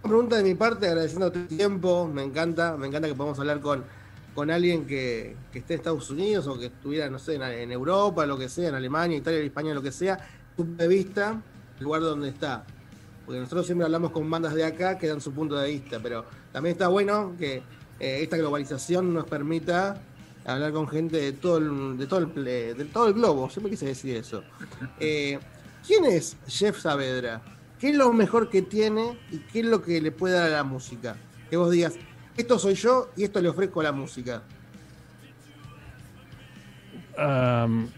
pregunta 0.02 0.38
de 0.38 0.44
mi 0.44 0.56
parte, 0.56 0.88
agradeciendo 0.88 1.32
tu 1.32 1.46
tiempo. 1.46 2.10
Me 2.12 2.24
encanta, 2.24 2.78
me 2.78 2.88
encanta 2.88 3.08
que 3.08 3.16
podamos 3.16 3.38
hablar 3.40 3.60
con, 3.60 3.84
con 4.34 4.50
alguien 4.50 4.86
que, 4.86 5.36
que 5.52 5.60
esté 5.60 5.74
en 5.74 5.80
Estados 5.80 6.10
Unidos 6.10 6.48
o 6.48 6.58
que 6.58 6.68
estuviera, 6.68 7.10
no 7.10 7.20
sé, 7.20 7.36
en, 7.36 7.72
Europa, 7.72 8.26
lo 8.26 8.38
que 8.38 8.50
sea, 8.50 8.70
en 8.70 8.76
Alemania, 8.76 9.18
Italia, 9.18 9.40
España, 9.40 9.74
lo 9.74 9.82
que 9.82 9.92
sea. 9.92 10.18
Tu 10.56 10.66
punto 10.66 10.84
de 10.84 10.90
vista, 10.90 11.42
el 11.78 11.84
lugar 11.84 12.02
donde 12.02 12.30
está. 12.30 12.66
Porque 13.26 13.40
nosotros 13.40 13.66
siempre 13.66 13.86
hablamos 13.86 14.12
con 14.12 14.30
bandas 14.30 14.54
de 14.54 14.66
acá 14.66 14.98
que 14.98 15.08
dan 15.08 15.22
su 15.22 15.32
punto 15.32 15.56
de 15.56 15.70
vista, 15.70 16.00
pero 16.02 16.26
también 16.52 16.74
está 16.74 16.88
bueno 16.88 17.34
que 17.38 17.58
eh, 18.00 18.24
esta 18.24 18.38
globalización 18.38 19.14
nos 19.14 19.26
permita 19.26 20.02
hablar 20.46 20.72
con 20.72 20.88
gente 20.88 21.18
de 21.18 21.34
todo 21.34 21.58
el, 21.58 21.98
de 21.98 22.08
todo 22.08 22.20
el, 22.20 22.44
de 22.44 22.86
todo 22.92 23.08
el 23.08 23.14
globo. 23.14 23.50
Siempre 23.50 23.72
quise 23.72 23.88
decir 23.88 24.16
eso. 24.16 24.44
Eh, 25.00 25.40
¿Quién 25.86 26.06
es 26.06 26.38
Jeff 26.48 26.80
Saavedra? 26.80 27.42
¿Qué 27.80 27.90
es 27.90 27.96
lo 27.96 28.14
mejor 28.14 28.50
que 28.50 28.62
tiene 28.62 29.18
y 29.32 29.40
qué 29.40 29.62
es 29.62 29.66
lo 29.66 29.82
que 29.82 30.00
le 30.00 30.12
puede 30.12 30.36
dar 30.36 30.48
a 30.48 30.50
la 30.50 30.64
música? 30.64 31.16
Que 31.50 31.58
vos 31.58 31.72
digas, 31.72 31.96
esto 32.38 32.60
soy 32.60 32.76
yo 32.76 33.10
y 33.18 33.24
esto 33.24 33.42
le 33.42 33.50
ofrezco 33.50 33.80
a 33.82 33.86
la 33.86 33.92
música. 33.92 34.44
Am, 37.18 37.90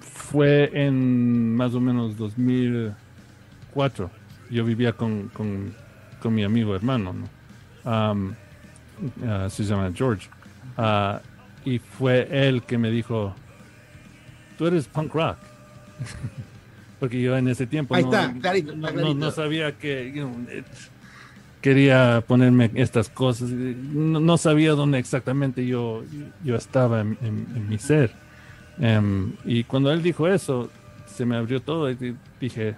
fue 0.00 0.70
en 0.72 1.54
más 1.54 1.74
o 1.74 1.80
menos 1.80 2.16
2004. 2.16 4.10
Yo 4.50 4.64
vivía 4.64 4.94
con, 4.94 5.28
con, 5.28 5.74
con 6.20 6.34
mi 6.34 6.42
amigo 6.42 6.74
hermano, 6.74 7.12
¿no? 7.12 7.28
Am, 7.84 8.34
ah, 9.26 9.48
se 9.50 9.64
llama 9.64 9.92
George. 9.94 10.30
Ah, 10.76 11.20
y 11.64 11.78
fue 11.78 12.28
él 12.30 12.62
que 12.62 12.78
me 12.78 12.90
dijo, 12.90 13.34
tú 14.58 14.66
eres 14.66 14.86
punk 14.88 15.14
rock. 15.14 15.36
Porque 17.00 17.20
yo 17.20 17.36
en 17.36 17.48
ese 17.48 17.66
tiempo 17.66 17.94
Ahí 17.94 18.04
no, 18.04 18.10
está, 18.12 18.32
clarito, 18.40 18.74
no- 18.76 18.88
está 18.88 19.00
no- 19.00 19.06
no 19.08 19.14
clarito. 19.14 19.30
sabía 19.30 19.72
que 19.78 20.12
you 20.14 20.22
know, 20.28 20.46
eh, 20.50 20.62
quería 21.62 22.22
ponerme 22.26 22.70
estas 22.74 23.08
cosas. 23.08 23.48
No, 23.50 24.20
no 24.20 24.36
sabía 24.36 24.72
dónde 24.72 24.98
exactamente 24.98 25.66
yo, 25.66 26.02
yo 26.44 26.56
estaba 26.56 27.00
en, 27.00 27.16
en- 27.22 27.46
en 27.56 27.68
mi 27.68 27.78
ser. 27.78 28.12
Em, 28.78 29.32
y 29.44 29.64
cuando 29.64 29.90
él 29.92 30.02
dijo 30.02 30.28
eso, 30.28 30.70
se 31.06 31.24
me 31.26 31.36
abrió 31.36 31.60
todo 31.60 31.90
y 31.90 31.94
di- 31.94 32.16
dije, 32.40 32.74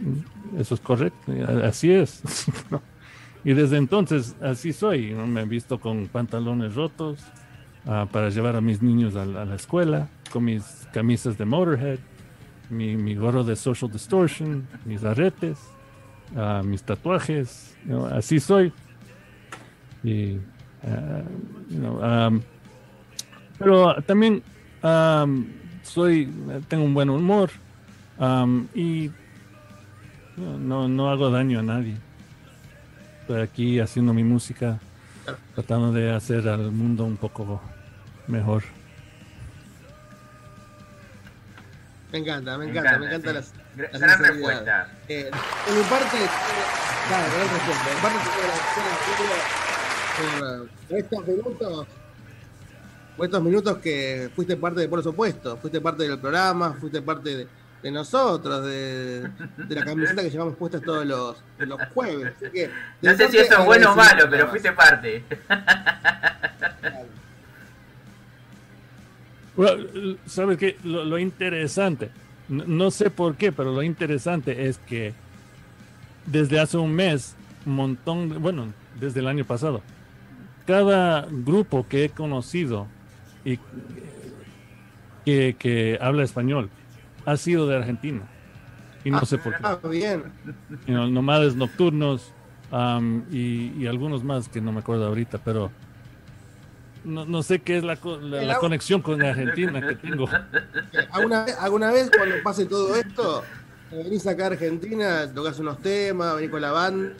"Mm, 0.00 0.58
eso 0.60 0.74
es 0.74 0.80
correcto, 0.80 1.32
así 1.64 1.90
es. 1.92 2.22
y 3.44 3.52
desde 3.52 3.76
entonces 3.76 4.34
así 4.42 4.72
soy. 4.72 5.12
Me 5.12 5.42
he 5.42 5.46
visto 5.46 5.78
con 5.78 6.06
pantalones 6.08 6.74
rotos 6.74 7.18
ah, 7.86 8.06
para 8.10 8.28
llevar 8.30 8.56
a 8.56 8.60
mis 8.60 8.82
niños 8.82 9.16
a, 9.16 9.24
la- 9.24 9.54
escuela, 9.54 10.08
con 10.32 10.44
mis 10.44 10.86
camisas 10.92 11.36
de 11.38 11.44
Motorhead, 11.44 11.98
mi, 12.70 13.14
gorro 13.14 13.44
de 13.44 13.54
Social 13.56 13.90
Distortion, 13.90 14.66
mis 14.84 15.04
aretes, 15.04 15.58
ah, 16.36 16.62
mis 16.64 16.82
tatuajes. 16.82 17.76
you 17.84 17.90
know, 17.92 18.06
así 18.06 18.40
soy. 18.40 18.72
Y, 20.04 20.38
ah, 20.84 21.22
you 21.70 21.78
know, 21.78 22.00
um, 22.02 22.40
pero 23.58 23.94
también 24.02 24.42
um, 24.82 25.46
soy, 25.82 26.28
tengo 26.68 26.84
un 26.84 26.94
buen 26.94 27.08
humor 27.10 27.50
um, 28.18 28.66
y 28.74 29.10
no, 30.36 30.88
no 30.88 31.10
hago 31.10 31.30
daño 31.30 31.60
a 31.60 31.62
nadie. 31.62 31.96
Estoy 33.20 33.40
aquí 33.40 33.78
haciendo 33.78 34.12
mi 34.12 34.24
música, 34.24 34.80
tratando 35.54 35.92
de 35.92 36.12
hacer 36.14 36.48
al 36.48 36.70
mundo 36.72 37.04
un 37.04 37.16
poco 37.16 37.60
mejor. 38.26 38.62
Me 42.12 42.18
encanta, 42.18 42.58
me 42.58 42.68
encanta, 42.68 42.98
me 42.98 43.06
encanta 43.06 43.28
sí. 43.30 43.34
las, 43.34 43.52
Gra- 43.74 43.92
la 43.92 43.98
Gran 43.98 44.10
sinceridad. 44.18 44.28
respuesta. 44.28 44.88
Eh, 45.08 45.30
de 45.66 45.72
mi 45.76 45.82
parte, 45.84 46.16
claro, 47.08 47.26
gran 47.34 47.48
respuesta. 47.48 48.02
Parte, 48.02 48.18
en 48.18 49.06
serio 49.06 49.32
por, 50.18 50.68
por 50.88 50.98
estos 50.98 51.26
minutos, 51.26 51.86
por 53.16 53.26
estos 53.26 53.42
minutos 53.42 53.78
que 53.78 54.30
fuiste 54.36 54.56
parte 54.56 54.80
de 54.80 54.88
Polos 54.88 55.06
Opuestos, 55.06 55.58
fuiste 55.60 55.80
parte 55.80 56.02
del 56.02 56.18
programa, 56.18 56.74
fuiste 56.78 57.00
parte 57.00 57.34
de, 57.34 57.48
de 57.82 57.90
nosotros, 57.90 58.64
de, 58.64 59.28
de 59.56 59.74
la 59.74 59.84
camiseta 59.84 60.22
que 60.22 60.30
llevamos 60.30 60.56
puestas 60.56 60.82
todos 60.82 61.04
los, 61.04 61.42
los 61.58 61.80
jueves. 61.92 62.32
Así 62.36 62.50
que, 62.52 62.68
de 62.68 62.70
No 63.02 63.16
sé 63.16 63.28
si 63.28 63.38
eso 63.38 63.58
es 63.58 63.64
bueno 63.66 63.92
o 63.92 63.96
malo, 63.96 64.26
pero 64.30 64.48
fuiste 64.48 64.72
parte. 64.72 65.24
Bueno, 69.54 70.16
¿Sabes 70.26 70.56
qué? 70.56 70.76
Lo, 70.82 71.04
lo 71.04 71.18
interesante, 71.18 72.10
no, 72.48 72.64
no 72.66 72.90
sé 72.90 73.10
por 73.10 73.36
qué, 73.36 73.52
pero 73.52 73.72
lo 73.72 73.82
interesante 73.82 74.66
es 74.66 74.78
que 74.78 75.12
desde 76.24 76.58
hace 76.58 76.78
un 76.78 76.92
mes, 76.94 77.34
un 77.66 77.74
montón, 77.74 78.28
de- 78.30 78.38
bueno, 78.38 78.72
desde 78.98 79.20
el 79.20 79.26
año 79.26 79.44
pasado, 79.44 79.82
cada 80.66 81.26
grupo 81.30 81.86
que 81.86 82.04
he 82.06 82.08
conocido 82.08 82.86
y 83.44 83.58
que, 85.26 85.54
que 85.58 85.98
habla 86.00 86.22
español 86.24 86.70
ha 87.26 87.36
sido 87.36 87.66
de 87.66 87.76
Argentina. 87.76 88.22
Y 89.04 89.10
no 89.10 89.24
sé 89.24 89.38
por 89.38 89.52
qué. 89.56 89.62
Ah, 89.62 89.78
bien. 89.88 90.24
Nomades 90.86 91.56
Nocturnos 91.56 92.30
am, 92.70 93.24
y, 93.32 93.72
y 93.78 93.86
algunos 93.86 94.22
más 94.22 94.48
que 94.48 94.60
no 94.60 94.72
me 94.72 94.80
acuerdo 94.80 95.06
ahorita, 95.06 95.38
pero 95.38 95.70
no, 97.04 97.24
no 97.24 97.42
sé 97.42 97.58
qué 97.60 97.78
es 97.78 97.84
la, 97.84 97.98
la- 98.22 98.42
la 98.42 98.58
conexión 98.58 99.02
con 99.02 99.22
Argentina 99.22 99.80
que 99.86 99.96
tengo. 99.96 100.28
¿Alguna 101.10 101.44
vez, 101.44 101.56
alguna 101.58 101.90
vez 101.90 102.10
cuando 102.16 102.36
pase 102.42 102.64
todo 102.66 102.94
esto, 102.94 103.42
venís 103.90 104.26
acá 104.26 104.44
a 104.44 104.46
Argentina, 104.48 105.32
tocas 105.32 105.58
unos 105.58 105.78
temas, 105.78 106.36
venís 106.36 106.50
con 106.50 106.62
la 106.62 106.70
banda 106.70 107.12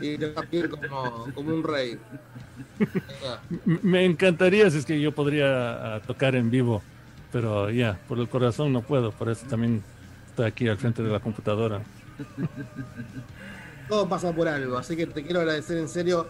y 0.00 0.18
te 0.18 0.32
vas 0.32 0.44
a 0.50 0.56
ir 0.56 0.68
como, 0.68 1.26
como 1.34 1.54
un 1.54 1.62
rey. 1.64 1.98
Me 3.82 4.04
encantaría 4.04 4.70
si 4.70 4.78
es 4.78 4.84
que 4.84 5.00
yo 5.00 5.12
podría 5.12 5.96
ah, 5.96 6.00
tocar 6.00 6.34
en 6.36 6.50
vivo, 6.50 6.82
pero 7.32 7.70
ya, 7.70 7.98
por 8.08 8.18
el 8.18 8.28
corazón 8.28 8.72
no 8.72 8.82
puedo, 8.82 9.12
por 9.12 9.28
eso 9.28 9.46
también 9.48 9.82
estoy 10.28 10.46
aquí 10.46 10.68
al 10.68 10.78
frente 10.78 11.02
de 11.02 11.10
la 11.10 11.20
computadora. 11.20 11.82
Todo 13.88 14.08
pasa 14.08 14.32
por 14.32 14.46
algo, 14.48 14.78
así 14.78 14.96
que 14.96 15.06
te 15.06 15.22
quiero 15.24 15.40
agradecer 15.40 15.78
en 15.78 15.88
serio. 15.88 16.28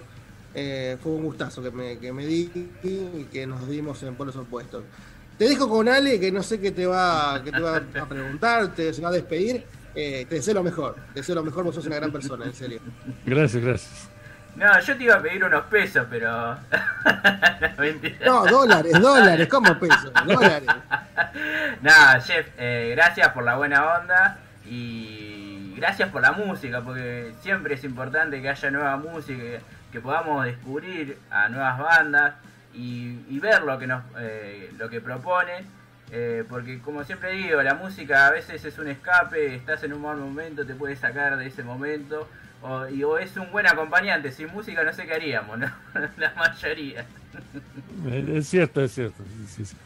eh, 0.55 0.97
fue 1.03 1.13
un 1.13 1.23
gustazo 1.25 1.63
que 1.63 1.71
me, 1.71 1.99
que 1.99 2.13
me 2.13 2.27
di 2.27 2.51
y 2.83 3.25
que 3.31 3.47
nos 3.47 3.69
dimos 3.69 4.03
en 4.03 4.17
polos 4.17 4.37
opuestos. 4.37 4.85
Te 5.39 5.49
dejo 5.49 5.69
con 5.69 5.89
Ale, 5.89 6.19
que 6.21 6.33
no 6.33 6.43
sé 6.43 6.61
qué 6.61 6.71
te 6.73 6.87
va, 6.87 7.41
qué 7.45 7.53
te 7.53 7.61
va 7.63 7.77
a 7.95 8.09
preguntar, 8.09 8.75
te, 8.75 8.93
se 8.93 9.01
va 9.03 9.09
a 9.09 9.13
despedir. 9.13 9.65
Eh, 9.95 10.27
te 10.29 10.37
deseo 10.37 10.55
lo 10.55 10.63
mejor, 10.63 10.97
te 11.13 11.21
deseo 11.21 11.35
lo 11.35 11.43
mejor, 11.45 11.65
vos 11.65 11.75
sos 11.75 11.87
una 11.87 11.97
gran 11.97 12.13
persona, 12.13 12.47
en 12.47 12.55
serio. 12.55 12.81
Gracias, 13.25 13.63
gracias. 13.63 14.10
No, 14.57 14.81
yo 14.81 14.97
te 14.97 15.05
iba 15.05 15.15
a 15.15 15.23
pedir 15.23 15.45
unos 15.45 15.65
pesos, 15.67 16.07
pero. 16.11 16.57
No, 18.25 18.45
dólares, 18.45 19.01
dólares, 19.01 19.49
¿cómo 19.49 19.79
pesos? 19.79 20.13
Dólares. 20.27 20.69
Nada, 21.81 22.21
Jeff, 22.21 22.47
eh, 22.59 22.93
gracias 22.95 23.29
por 23.29 23.43
la 23.43 23.57
buena 23.57 23.99
onda 23.99 24.39
y 24.67 25.75
gracias 25.77 26.11
por 26.11 26.21
la 26.21 26.33
música, 26.33 26.83
porque 26.83 27.33
siempre 27.41 27.75
es 27.75 27.85
importante 27.85 28.41
que 28.43 28.49
haya 28.51 28.71
nueva 28.71 28.97
música, 28.99 29.61
que 29.91 30.01
podamos 30.01 30.45
descubrir 30.45 31.19
a 31.31 31.49
nuevas 31.49 31.79
bandas 31.79 32.35
y, 32.75 33.25
y 33.29 33.39
ver 33.41 33.63
lo 33.63 33.79
que 33.79 33.87
nos 33.87 34.03
eh, 34.19 34.73
lo 34.79 34.89
que 34.89 35.01
proponen 35.01 35.67
eh, 36.13 36.45
porque 36.49 36.81
como 36.81 37.05
siempre 37.05 37.33
digo 37.33 37.63
la 37.63 37.75
música 37.75 38.27
a 38.27 38.31
veces 38.31 38.65
es 38.65 38.79
un 38.79 38.89
escape 38.89 39.55
estás 39.55 39.83
en 39.83 39.93
un 39.93 40.03
mal 40.03 40.17
momento 40.17 40.65
te 40.65 40.75
puede 40.75 40.97
sacar 40.97 41.37
de 41.37 41.47
ese 41.47 41.63
momento 41.63 42.29
o, 42.63 42.89
y, 42.89 43.03
o 43.05 43.19
es 43.19 43.37
un 43.37 43.51
buen 43.53 43.67
acompañante 43.67 44.33
sin 44.33 44.49
música 44.49 44.83
no 44.85 44.93
sé 44.93 45.07
qué 45.07 45.15
haríamos 45.15 45.59
¿no? 45.59 45.71
la 46.19 46.35
mayoría 46.35 47.05
Eh, 48.09 48.35
Es 48.37 48.49
cierto, 48.49 48.83
es 48.83 48.93
cierto. 48.93 49.23
sí, 49.49 49.65
sí, 49.65 49.77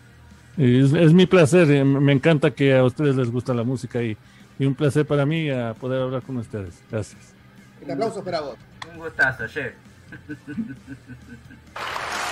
Es, 0.57 0.93
es 0.93 1.13
mi 1.13 1.27
placer, 1.27 1.71
eh, 1.71 1.85
me 1.85 2.13
encanta 2.13 2.51
que 2.51 2.75
a 2.77 2.85
ustedes 2.85 3.17
les 3.17 3.31
gusta 3.31 3.55
la 3.55 3.63
música 3.65 4.03
y, 4.03 4.17
y 4.59 4.67
un 4.67 4.75
placer 4.75 5.07
para 5.07 5.27
mí 5.27 5.51
a 5.51 5.75
poder 5.75 6.03
hablar 6.03 6.23
con 6.23 6.37
ustedes. 6.39 6.81
Gracias. 6.91 7.33
Un 7.83 7.91
aplauso 7.91 8.25
para 8.25 8.41
vos. 8.41 8.57
un 8.93 8.99
gustazo 8.99 9.47
Jeff 9.49 9.75